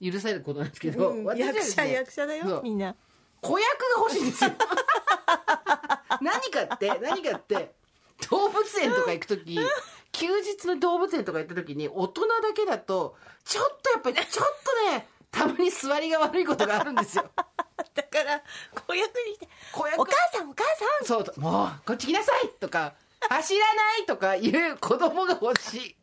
[0.02, 1.24] 許されることなんですけど、うん。
[1.24, 2.96] 私は役者役者だよみんな。
[3.42, 4.52] 子役が欲しいんですよ。
[6.22, 7.74] 何かって何かって
[8.30, 9.60] 動物園とか行く時
[10.14, 14.48] 休日の動物園とか行った時に大人だけだとちょっとやっぱり ちょっ
[14.88, 17.30] とねたまに座りが悪いことがあるんですよ。
[17.36, 18.42] だから
[18.88, 20.02] 子役に来て子役。
[20.02, 21.26] お母さんお母さん。
[21.26, 22.94] そうもうこっち来なさいとか
[23.30, 25.96] 走らないとかいう子供が欲しい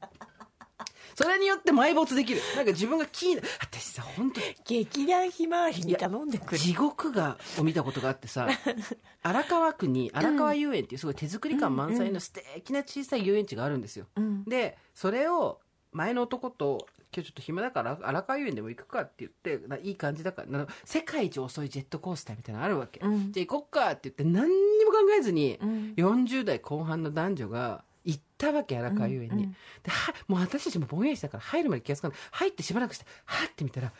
[1.14, 2.40] それによって埋没できる。
[2.56, 4.46] なんか自分がキーな私さ本当に。
[4.66, 6.58] 劇団ひまわりに頼んでくる。
[6.58, 8.48] 地獄がを見たことがあってさ
[9.22, 14.44] 荒川区に荒川遊園っていうすごい手作り感満載の素敵な小さい遊園地があるんですよ、うん。
[14.44, 15.61] でそれを
[15.92, 23.32] 前の男と今日ちょっと暇だから荒川遊園でも行くかって言ってないい感じだからな世界一遅いジェットコースターみたいなのあるわけ、うん。
[23.32, 25.94] じゃあ行こっかって言って何にも考えずに、うん。
[25.96, 29.53] 40代後半の男女が行ったわけ荒川遊園に、うんうん。
[29.82, 33.92] ではもう私たちもぼんやりしたから入るまで気がつかない入ってしばらくしてはって見たら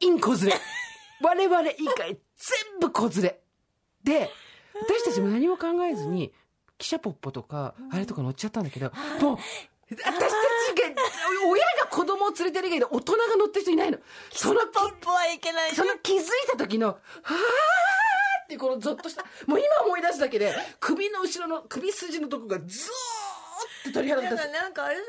[0.00, 0.54] 全員子連れ。
[1.22, 2.18] 我々以外全
[2.80, 3.40] 部子連れ。
[4.02, 4.30] で
[4.74, 6.32] 私たちも何も考えずに
[6.78, 9.38] 汽車ポッポとかあれとか乗っちゃったんだけどもう
[9.90, 10.28] 私たちが
[11.46, 13.98] 親が子供を連れてる以外で大人が乗ってる人いないの。
[14.32, 17.34] そのポップはいけないその気づいた時の、はー
[18.52, 19.24] ってこのゾッとした。
[19.46, 22.68] もう今思い出すだけで、首の後ろの首筋のとこがゾーっ
[23.84, 24.46] て鳥肌が立つ。
[24.46, 25.02] だからなんかあれだ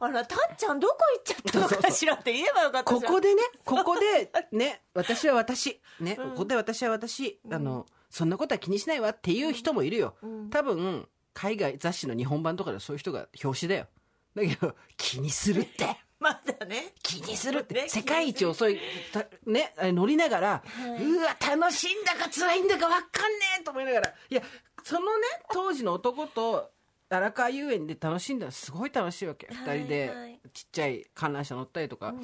[0.00, 10.16] あらたっちゃんどこ行っちゃったのかしらって言えばよかったここでね、ここで、 ね、私は私、ね、うんここで私は私、あの、そんなことは気にしないわっていう人もいるよ。
[10.22, 13.86] うん多分、海外雑誌の日本版とかでそういう人が表紙だよ。
[14.34, 15.86] だけど、気にするって。
[16.28, 16.92] まだね。
[17.02, 17.60] 気にする。
[17.60, 18.78] って、ね世界一遅い、
[19.12, 20.62] たね、乗りながら、は
[20.98, 21.04] い。
[21.04, 24.42] うわ、楽しいんだか辛いんだか分かんねえと思いながら、いや、
[24.82, 26.70] そのね、当時の男と、
[27.10, 29.48] 荒川遊園で楽しんだらすごい楽しいわけ。
[29.50, 32.14] 二、はい人ではい、ちっちゃい観覧車乗ったりとか。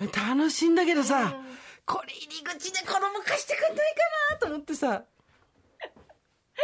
[0.00, 0.10] うん。
[0.10, 1.30] 楽しいんだけどさ、うん。
[1.84, 5.04] これ入り口で子供貸してくんないかなと思ってさ。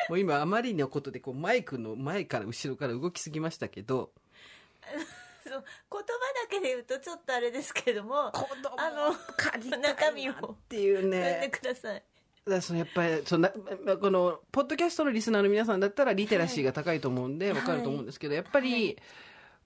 [0.09, 4.13] もう今あまりのことでこうマイクの前から後ろから動きすぎましたけど、
[5.49, 6.05] そう言葉だ
[6.51, 11.51] けで言うとちょっとあれですけども子供あの借り中身をなっていうやってね。
[11.51, 12.03] ください。
[12.47, 13.53] だそのやっぱりそんな
[13.85, 17.57] まこのポッドキャストのリスナーの皆さんだったらリテラシーが高いと思うんではい。
[17.59, 18.97] わかると思うんですけど、やっぱり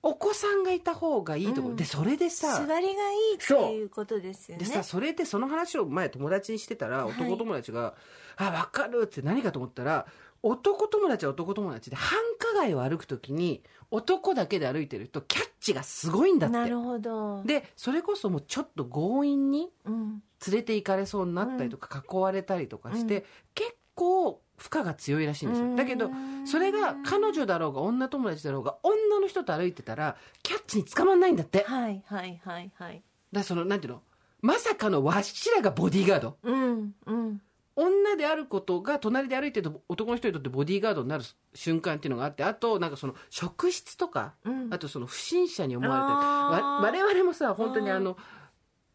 [0.02, 1.76] お子さんがいた方がいいところ、うん。
[1.76, 4.64] でそれでさ座りがいいっていうことですよね。
[4.64, 7.14] でさそれでその話を前友達にしてたらはい。
[7.14, 7.94] 男友達が
[8.36, 10.06] 「あ分かる」って何かと思ったら
[10.42, 16.56] 男友達は男友達で繁華街を歩く時に男だけで歩いてるとキャッチがすごいんだって。
[16.56, 17.42] なるほど。
[17.44, 20.22] でそれこそもうちょっと強引にうん。
[20.48, 23.24] 連れて行かれそうになったりとか、囲われたりとかして、うん。
[23.54, 25.76] 結構負荷が強いらしいんですよ。
[25.76, 26.10] だけど
[26.46, 31.62] それが彼女だろうが女友達だろうが女の人と歩いてたらキャッチに捕まんないんだって。
[31.62, 33.02] はいはいはいはい。
[33.30, 34.02] らそのなんていうの？
[34.40, 36.36] まさかのわしらがボディーガード。
[36.42, 37.40] うんうん
[37.76, 44.68] 女であることが隣で歩いてると男の人にとってボディーガードになる瞬間っていうのがあってあとなんかその職質とか、うん。
[44.72, 46.50] あとその不審者に思わ
[46.82, 47.96] れて我々もさ本当にうん。
[47.96, 48.16] あの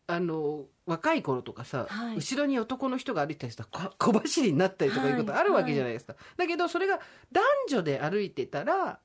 [0.10, 2.16] あの若い頃とかさ、はい。
[2.16, 7.00] 後ろに男の人が歩いたりしたらこ小走りになったりとかいうことはいあるわけじゃないですか、だけどそれが
[7.32, 9.00] 男女で歩いてたら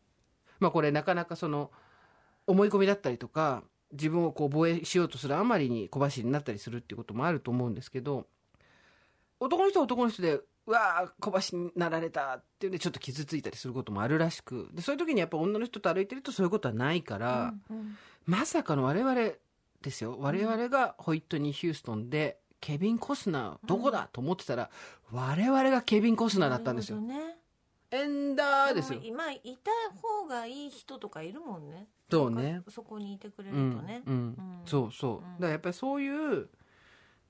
[0.61, 1.73] まあこれなかなかその
[2.47, 8.27] 思い込みだったりとか自分をこう防衛しようとするあまりに小走りになったりするっていうこともあると思うんですけど
[9.43, 17.97] 男の人は男の人でうわー小走りになられたっていうんでちょっと傷ついたりすることもあるらしくでそういう時にやっぱ女の人と歩いてるとそういうことはないから、うんうん。
[18.27, 19.15] まさかの我々
[19.83, 20.17] ですよ。
[20.21, 24.71] 我々がホイットニー・ヒューストンでケビン・コスナーどこだと思ってたら
[25.11, 27.01] 我々がケビン・コスナーだったんですよ。
[27.01, 27.37] ね。
[27.91, 29.01] エンダーですよ。
[29.03, 29.71] 今いた
[30.01, 31.89] 方がいい人とかいるもんね。
[32.11, 32.63] そうね。
[32.69, 34.37] そこにいてくれるうんとね、うんうん。
[34.65, 35.21] そうそう、うん。
[35.21, 36.49] だからやっぱりそういう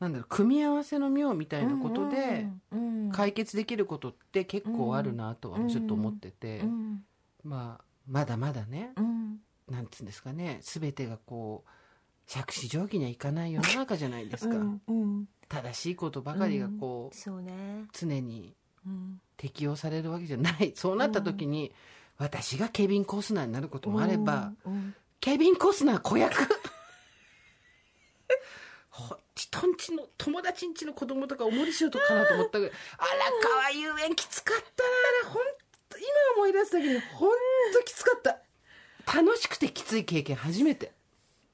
[0.02, 7.04] なんだろう組み合わせの妙みたいなことでうんうん解決できることって結構あるなとはちょっと思ってて、うん。
[7.44, 9.38] まあまだまだねうん。
[9.70, 11.70] なんつうんですかね全てがこう
[12.26, 15.28] 杓子定規にはいかない世の中じゃないですか、うんうん。
[15.48, 17.84] 正しいことばかりがこう、そうね。
[17.92, 18.54] 常に
[18.86, 19.20] うん。
[19.36, 20.72] 適用されるわけじゃない。
[20.74, 21.72] そうなった時に、
[22.16, 26.34] 私がケビン・コスナーになることもあれば、うんケビン・コスナー子役。
[26.34, 26.48] ほ
[29.34, 33.08] 人んちの友達んちの子供とかおもりしようとかなと思ったぐらい荒
[33.48, 34.88] 川遊園きつかったな
[35.22, 35.42] あれ本
[35.88, 37.30] 当今思い出すだけで本
[37.72, 38.38] 当きつかった。
[39.14, 40.92] 楽しくてきつい経験初めて。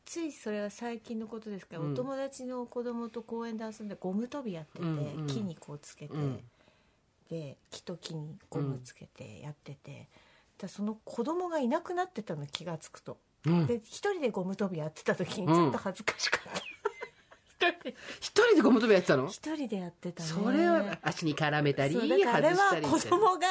[0.04, 1.92] ついそれは最近のことですから、うん。
[1.92, 5.26] お友達の子供と公園で遊んでゴム跳びやってて、うんうん。
[5.26, 6.40] 木にこうつけて、うん。
[7.30, 10.08] で木と木にゴムつけてやってて、
[10.56, 13.66] だその子供がいなくなってたの気がつくと、うん。
[13.66, 15.54] で一人でゴム跳びやってた時にうん。
[15.54, 16.64] ちょっと恥ずかしかった、一
[17.58, 19.28] 人 で一人でゴム跳びやってたの？
[19.28, 20.28] 一人でやってたね。
[20.28, 22.88] それは足に絡めたり外したは子りみたいな。
[23.10, 23.46] 供が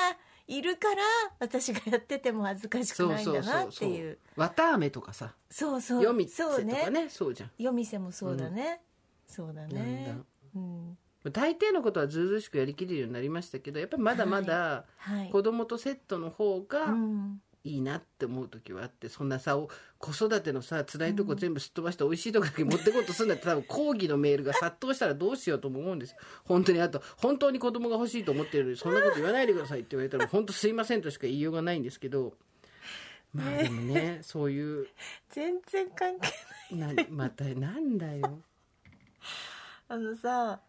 [0.47, 1.01] いるから
[1.39, 4.17] 私がやってても恥ずかしくないんだなっていう。
[4.35, 5.35] 綿あめとかさ。
[5.49, 6.01] そうそう。
[6.03, 7.09] 夜店そうとかねね。
[7.09, 7.51] そうじゃん。
[7.57, 8.81] 夜店もそうだね、
[9.25, 10.05] そうだね。
[10.07, 10.25] だ。
[10.55, 10.97] うん。
[11.33, 15.29] 大抵のことはずうずうしくやりきれるようになりましたけどやっぱりまだまだはい。
[15.29, 26.17] 子供とセットの方がうんいいなって思う時はあってそんなさお子育てのさ辛いとこ全部すっ飛ばして美味しいとこだけ持ってこうとするんだって多分抗議のメールが殺到したらどうしようとも思うんですよ。
[26.45, 32.33] 本当にあと本当に子供が欲しいと思ってるのにそんなこと言わないでくださいって言われたら 本当すいませんとしか言いようがないんですけど。
[33.33, 34.87] まあでもねそういう
[35.29, 36.95] 全然関係ない。
[36.95, 38.41] なまたなんだよ。
[39.89, 40.61] あのさ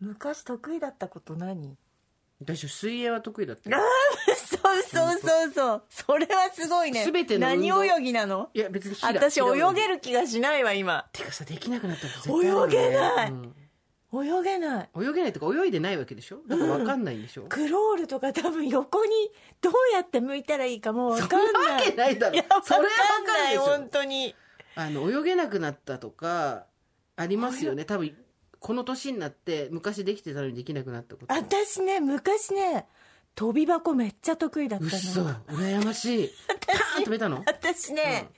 [0.00, 1.76] 昔得意だったこと何？
[2.40, 3.76] 私水泳は得意だったよ
[4.62, 5.82] そうそうそうそう。
[5.88, 7.04] それはすごいね。
[7.04, 8.50] 全ての運何動泳ぎなの？
[8.54, 11.06] いや別に平私平泳げる気がしないわ今。
[11.12, 12.68] てかさできなくなったらね。
[12.68, 13.30] 泳げない。
[13.30, 13.54] うん。
[14.14, 14.88] 泳げない。
[14.94, 16.40] 泳げないとか泳いでないわけでしょ？
[16.46, 19.10] だから分かんないんでしょ、クロールとか多分横に
[19.62, 22.36] どうやって向いたらいいかもう分かんそんなないわけないだろ。
[22.36, 24.34] やそれは分かんない本当に。
[24.74, 26.66] あの泳げなくなったとか
[27.16, 27.86] ありますよね。
[27.86, 28.14] 多分
[28.58, 31.32] この年になって昔できてたのにできなくなったこと。
[31.32, 32.86] 私ね昔ね
[33.34, 36.30] 飛び箱めっちゃ得意だったうっその羨ましい。
[36.66, 37.42] パーンとめたの？
[37.46, 38.28] 私ね、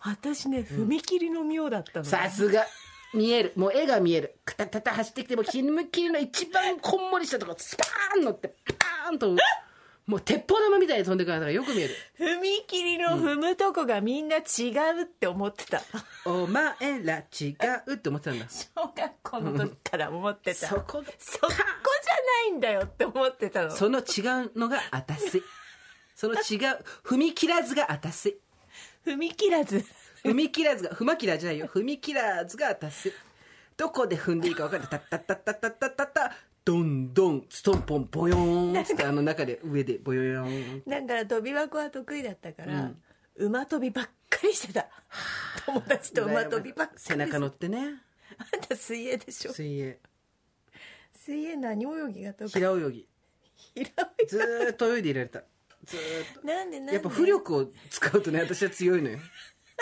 [0.00, 2.66] 私ね踏切の妙だったの、さすが。
[3.14, 3.52] 見える。
[3.54, 4.36] もう絵が見える。
[4.44, 9.36] カタタタ走ってきてもう踏切の一番こんもりしたとこスパーン乗ってパーンと
[10.06, 11.94] もう鉄砲玉みたいに飛んでくるのがよく見える。
[12.18, 15.80] 踏切の踏むとこがみんな違うって思ってた、
[16.26, 18.46] お前ら違うって思ってたんだ。
[18.50, 20.68] 小学校の時から思ってた。
[20.68, 21.04] そこが。
[21.18, 23.70] そこじゃないんだよって思ってたの。
[23.70, 25.40] その違うのがあたせ
[26.14, 26.40] その違う
[27.02, 28.36] 踏み切らずがあたせ
[29.06, 29.84] 踏み切らず。
[30.22, 31.66] 踏み切らずが踏ま切らじゃないよ。
[31.66, 33.10] 踏み切らずがあたせ
[33.76, 34.88] どこで踏んでいいか分かんない。
[34.90, 40.82] タッタッタッタッタッタッタッタドンドンストンポンボヨーンってあの中で上でボヨヨーン。
[40.88, 42.92] だから飛び箱は得意だったから、
[43.36, 43.46] うん。
[43.46, 44.86] 馬跳びばっかりしてた。
[45.66, 47.78] 友達と馬跳びばっかり背中乗ってね。
[48.52, 49.52] あんた水泳でしょ？
[49.52, 49.98] 水泳。
[51.12, 52.50] 水泳何泳ぎが得意？
[52.50, 53.08] 平泳ぎ。
[53.74, 53.90] 平
[54.26, 55.42] ずーっと泳いでいられた。
[55.84, 56.98] ずーっ泳ぎなんでなんで？
[57.00, 59.18] とやっぱ浮力を使うとね私は強いのよ。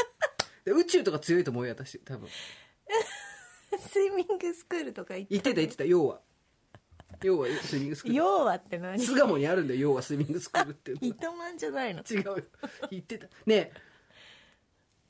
[0.65, 2.29] で宇宙とか強いと思うよ私多分。
[3.79, 6.21] スイミングスクールとか行って言ってた言ってた要は
[7.23, 8.17] 要はスイミングスクール。
[8.17, 8.99] 要はって何？
[8.99, 9.81] 巣鴨にあるんだよ。
[9.81, 12.03] 要はスイミングスクールっていうの糸満じゃないの。
[12.09, 12.37] 違うよ。
[12.91, 13.27] 言ってた。
[13.47, 13.73] ねえ。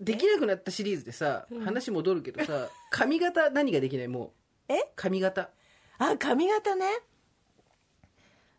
[0.00, 4.08] できなくなったシリーズでさ話戻るけどさ髪型何ができない？
[4.08, 4.32] も
[4.68, 4.72] う。
[4.72, 4.92] え？
[4.96, 5.50] 髪型。
[5.98, 6.86] あ髪型ね。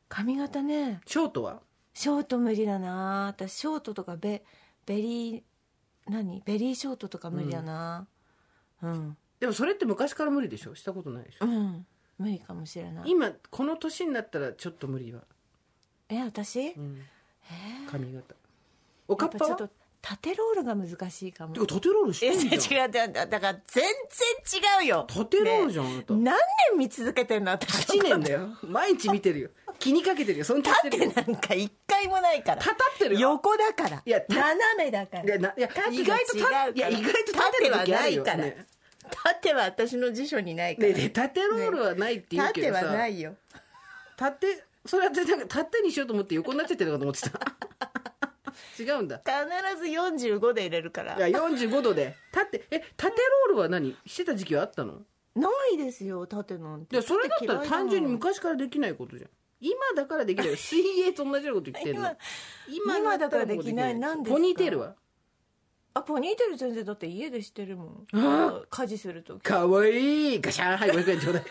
[0.07, 1.01] 髪型ね。
[1.05, 1.61] ショートは？
[1.93, 3.25] ショート無理だな。
[3.27, 4.43] 私ショートとかベ
[4.85, 5.41] ベリー
[6.07, 6.41] 何？
[6.45, 8.07] ベリーショートとか無理だな。
[8.81, 9.17] うん。
[9.39, 10.75] でもそれって昔から無理でしょ？
[10.75, 11.45] したことないでしょ？
[11.45, 11.85] うん、
[12.19, 13.09] 無理かもしれない。
[13.09, 15.21] 今この年になったらちょっと無理は、
[16.09, 17.01] え私、うん、
[17.49, 18.35] え髪型。
[19.07, 19.49] おかっぱは？
[19.49, 21.53] やっぱちょっと縦ロールが難しいかも。
[21.53, 22.89] てか縦ロールしいやてんじゃん。
[22.89, 25.05] 違う違うだだから全然違うよ。
[25.07, 26.13] 縦ロールじゃん、あなた。
[26.13, 27.51] 何年見続けてんの？
[27.51, 28.49] 私8年だよ。
[28.63, 29.49] 毎日見てるよ。
[29.79, 30.45] 気にかけてるよ。
[30.45, 32.61] 尊重してるよ縦なんか一回もないから。
[32.61, 33.21] た立ってるよ。
[33.21, 34.01] 横だから。
[34.05, 35.23] いやた斜めだから。
[35.23, 36.63] いやないや縦意外とが違うから。
[36.65, 38.23] たいや意外と立ってる時あるよ。
[38.23, 38.57] 縦はないから。
[38.57, 38.67] ね
[39.09, 43.35] 縦は私の辞書にないから、ねで縦ロールはないって言うけ縦どさ、はないよ。
[44.17, 47.39] 縦それはなんか縦にしようと思って横になっちゃってるのかと思ってた。
[48.79, 49.21] 違うんだ。
[49.23, 51.15] 必ず45で入れるから。
[51.27, 52.15] いや45度で。
[52.31, 53.15] 縦え縦
[53.47, 53.95] ロールは何？
[54.05, 55.01] してた時期はあったの？
[55.35, 56.97] ないですよ縦なんて。
[56.97, 59.29] でそれだったら単純に昔昔からできないことじゃん。
[59.59, 60.57] 今だからできない。
[60.57, 62.15] 水泳と同じようなこと言ってんの。
[62.69, 63.95] 今今だからできない。
[63.95, 64.35] なんですか？
[64.35, 64.95] ポニーテールは？
[65.95, 68.07] あポニーテール全然だって家でしてるもん。
[68.13, 70.41] あ家事するときかわいい。
[70.41, 71.43] ガシャンはい500円ちょうだい。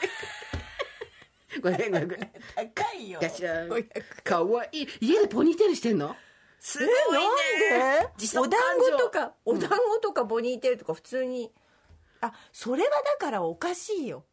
[1.60, 2.30] 500円500円
[2.74, 3.20] 高いよ。
[3.22, 3.68] ガシャン。
[3.68, 4.88] 500かわいい。
[5.00, 6.16] 家でポニーテールしてんの？
[6.58, 7.78] すごいね。
[7.78, 11.52] なんで自お団子とかお団子とかポニーテールとか普通に、
[12.20, 14.24] あそれはだから おかしいよ。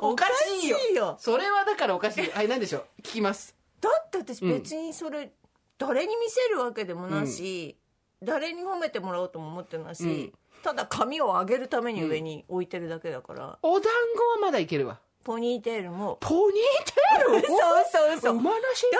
[0.00, 1.16] おかしいよ。
[1.20, 2.30] それはだからおかしい。
[2.30, 3.02] はい何でしょう？
[3.02, 3.54] 聞きます。
[3.80, 5.32] だって私別にそれ、
[5.80, 7.78] 誰に見せるわけでもないし、
[8.22, 10.32] 誰に褒めてもらおうとも思ってないし、うん。
[10.62, 15.00] ただ髪を上げるために上に置いてるだけだから、お団子はまだいけるわ。
[15.24, 16.18] ポニーテールも。
[16.20, 17.38] ポニーテール？
[17.40, 18.30] 嘘嘘嘘。
[18.32, 18.90] 馬の尻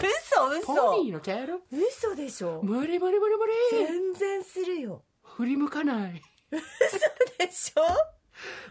[0.00, 0.72] 嘘嘘。
[0.72, 1.62] 尾ポニーのテール？
[1.70, 2.60] 嘘でしょ。
[2.62, 3.52] 無理無理無理無理。
[3.70, 5.02] 全然するよ。
[5.22, 6.22] 振り向かない。
[6.50, 7.82] でしょ。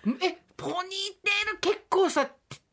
[0.26, 2.28] えポニーテール結構さ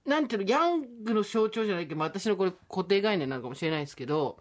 [0.07, 4.39] なんていうのヤングの象徴じゃないけど、まあ、私のこれ固定概念なのかもしれないですけど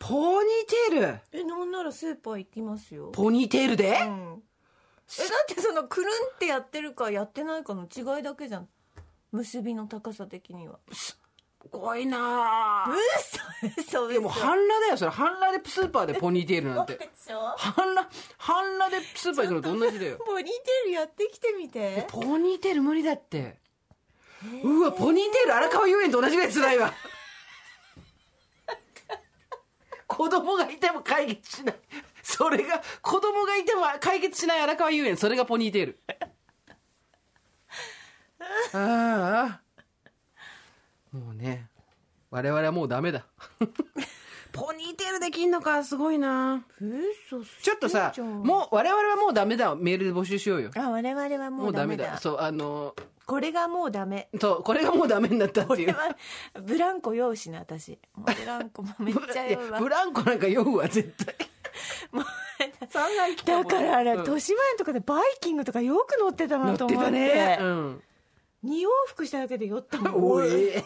[0.00, 1.20] ポニーテール。
[1.30, 3.10] えなんならスーパー行きますよ。
[3.12, 8.68] ポニーテールで、うん、えだってそのくるんってやってるかやってないかの違いだけじゃん。
[9.30, 10.78] 結びの高さ的には。
[10.90, 11.20] す
[11.70, 12.92] ごいなぁ
[13.68, 14.12] 嘘嘘嘘。
[14.12, 15.10] いやもう半裸だよそれ。
[15.10, 16.98] 半裸でスーパーでポニーテールなんて。
[17.58, 18.08] 半裸
[18.38, 20.18] 半裸でスーパー行くのと同じだよ。
[20.24, 22.06] ポニーテールやってきてみて。
[22.08, 23.58] ポニーテール無理だって
[24.62, 26.92] うわポニーテール荒川遊園と同じぐらい辛いわ。
[30.06, 31.76] 子供がいても解決しない。
[32.22, 35.16] それが子供がいても解決しない荒川遊園。
[35.16, 36.00] それがポニーテール。
[38.72, 39.60] あ
[41.12, 41.68] あもうね
[42.30, 43.26] 我々はもうダメだ
[44.52, 46.64] ポニーテールできんのかすごいな。
[46.80, 49.74] 嘘ちょっとさうもう我々はもうダメだ。
[49.74, 50.70] メールで募集しようよ。
[50.76, 52.18] あ我々はももうダメだ。
[52.18, 52.94] そうあの
[53.26, 54.28] これがもうダメ。
[54.40, 55.96] そうこれがもうダメになったっていう。
[56.62, 59.78] ブランコ酔うしな私ブランコもめっちゃ酔うわ。
[59.80, 61.34] ブランコなんか酔うわ絶対。
[62.12, 62.24] もう
[62.88, 64.18] 三階来たもんだからあれ、うん。
[64.20, 67.04] 豊島園とかでバイキングとかよく乗ってた乗ってなと思って。
[67.04, 67.58] たね。
[67.60, 68.02] うん。
[68.62, 70.72] 二往復しただけで酔ったもん おい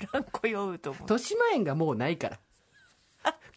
[0.00, 2.38] ブランコ酔うと思う豊島園がもうないから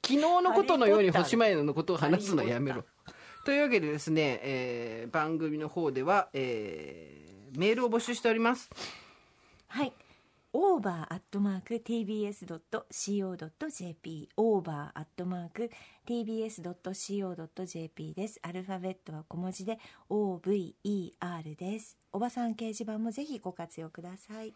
[0.04, 2.84] 昨日のことのように豊島園のことを話すのやめろ
[3.46, 8.70] というわけでですね、えー番組の方では、えーメールを募集しております
[9.68, 9.92] はい。
[10.54, 11.76] オーバーアットマーク
[12.96, 15.70] tbs.co.jp オーバーアットマーク
[16.86, 18.38] tbs.co.jp です。
[18.42, 19.80] アルファベットは小文字で
[20.10, 21.98] OVER です。
[22.12, 24.54] おばさん掲示板もぜひご活用ください。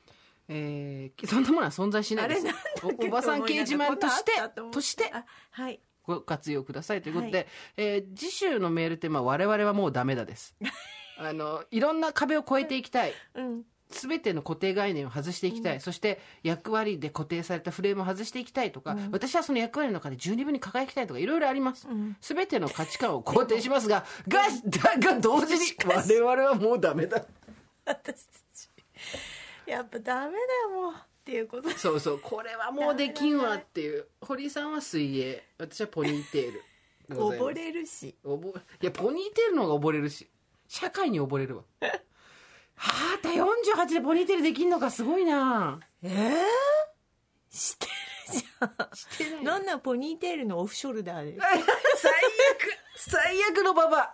[0.48, 2.46] えーそんなものは存在しないです。
[2.84, 4.32] おおばさん掲示板として
[4.72, 5.80] としてあはい。
[6.04, 7.48] ご活用くださいということで、はい。
[7.78, 10.56] えー次週のメールテーマは我々はもうダメだです。
[11.18, 13.14] あのいろんな壁を越えていきたい。
[13.36, 13.64] うん。
[13.92, 21.88] すべての固定概念を外していきたい、そして役割で固定されたフレームを外していきたいとか、私はその役割の中で十二分に輝きたいとかいろいろあります。
[21.88, 22.18] ん。
[22.20, 27.26] すべ、ての価値観を肯定しますががだが同時に 我々はもうダメだ。
[27.86, 28.70] 私たち。
[29.72, 30.38] やっぱダメだ
[30.76, 30.94] よ、もう。
[30.94, 31.70] っていうこと。
[31.70, 34.08] でそうそうこれはもうできんわっていう。
[34.22, 35.44] 堀さんは水泳。
[35.58, 36.64] 私はポニーテール。
[37.10, 38.16] 溺れるし。
[38.24, 40.30] おぼいやポニーテールの方が溺れるし。
[40.68, 41.64] 社会に溺れるわ。
[42.78, 45.80] はあた48でポニーテールできんのかすごいな。
[46.04, 46.46] ええ
[47.50, 48.96] してるじゃん。
[48.96, 49.44] してない。
[49.44, 51.40] なんなんポニーテールのオフショルダーで。
[51.42, 51.66] 最悪。
[52.98, 54.14] 最悪のババア。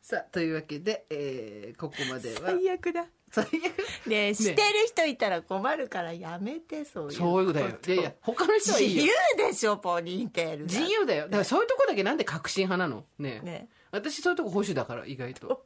[0.00, 2.40] さあというわけで、えーここまでは。
[2.46, 3.06] 最悪だ。
[3.30, 7.12] 最悪ねえ、してる人いたら困るからやめて、そういう。
[7.12, 7.68] そうだよ。
[7.86, 10.66] いやいや他の人はいい自よ由でしょ、ポニーテール。
[10.66, 10.78] だ。
[10.78, 11.24] 自由だよ。
[11.26, 13.04] だからそういうとこだけなんで革新派なの？
[13.18, 13.46] ねえ。
[13.46, 15.64] ね私そういうとこ保守だから意外と。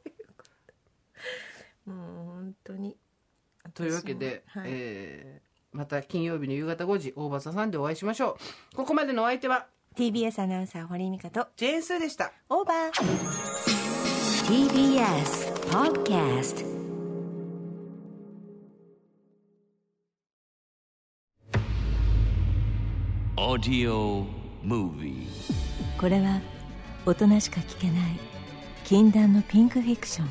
[1.85, 2.95] もう本当に。
[3.73, 4.63] というわけで、はい。
[4.67, 5.45] えー
[5.75, 8.37] また金曜日の夕方5時大場さんでお会いしましょ
[8.73, 8.75] う。
[8.77, 11.47] ここまでのお相手は？TBS アナウンサー堀美香と。
[11.57, 12.31] ジェーンスーでした。
[12.47, 12.91] オーバー。
[14.47, 16.74] TBS Podcast
[23.55, 24.25] Audio
[24.65, 25.27] Movie.
[25.97, 26.41] これは
[27.05, 28.19] 大人しか聞けない
[28.83, 30.29] 禁断のピンクフィクション。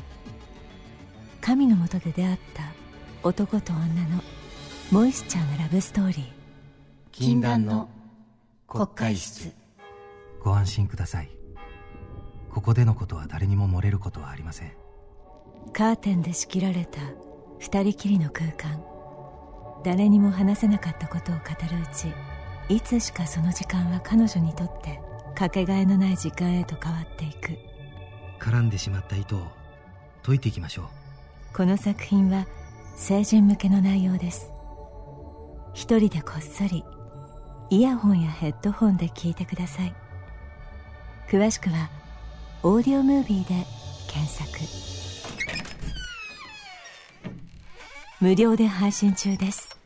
[1.41, 2.71] 神のもとで出会った
[3.23, 4.21] 男と女の
[4.91, 6.23] モイスチャーなラブストーリー。
[7.11, 7.89] 禁断の
[8.67, 9.51] 国会室。
[10.43, 11.31] ご安心ください。
[12.51, 14.71] ここでのことは誰にも漏れることはありません。
[15.73, 16.99] カーテンで仕切られた
[17.57, 18.83] 二人きりの空間。
[19.83, 22.13] 誰にも話せなかったことを語るうち
[22.67, 24.99] いつしかその時間は彼女にとって
[25.35, 27.57] かけがえのない時間へと変わっていく。
[28.39, 29.47] 絡んでしまった糸を
[30.23, 30.85] 解いていきましょう。
[31.55, 32.47] この作品は
[32.95, 34.49] 成人向けの内容です。
[35.73, 36.83] 一人でこっそり
[37.69, 39.93] イヤホンやヘッドホンで聞いてください。
[41.29, 41.89] 詳しくは
[42.63, 43.65] 「オーディオムービー」で
[44.07, 44.49] 検索。
[48.21, 49.77] 無料で配信中です。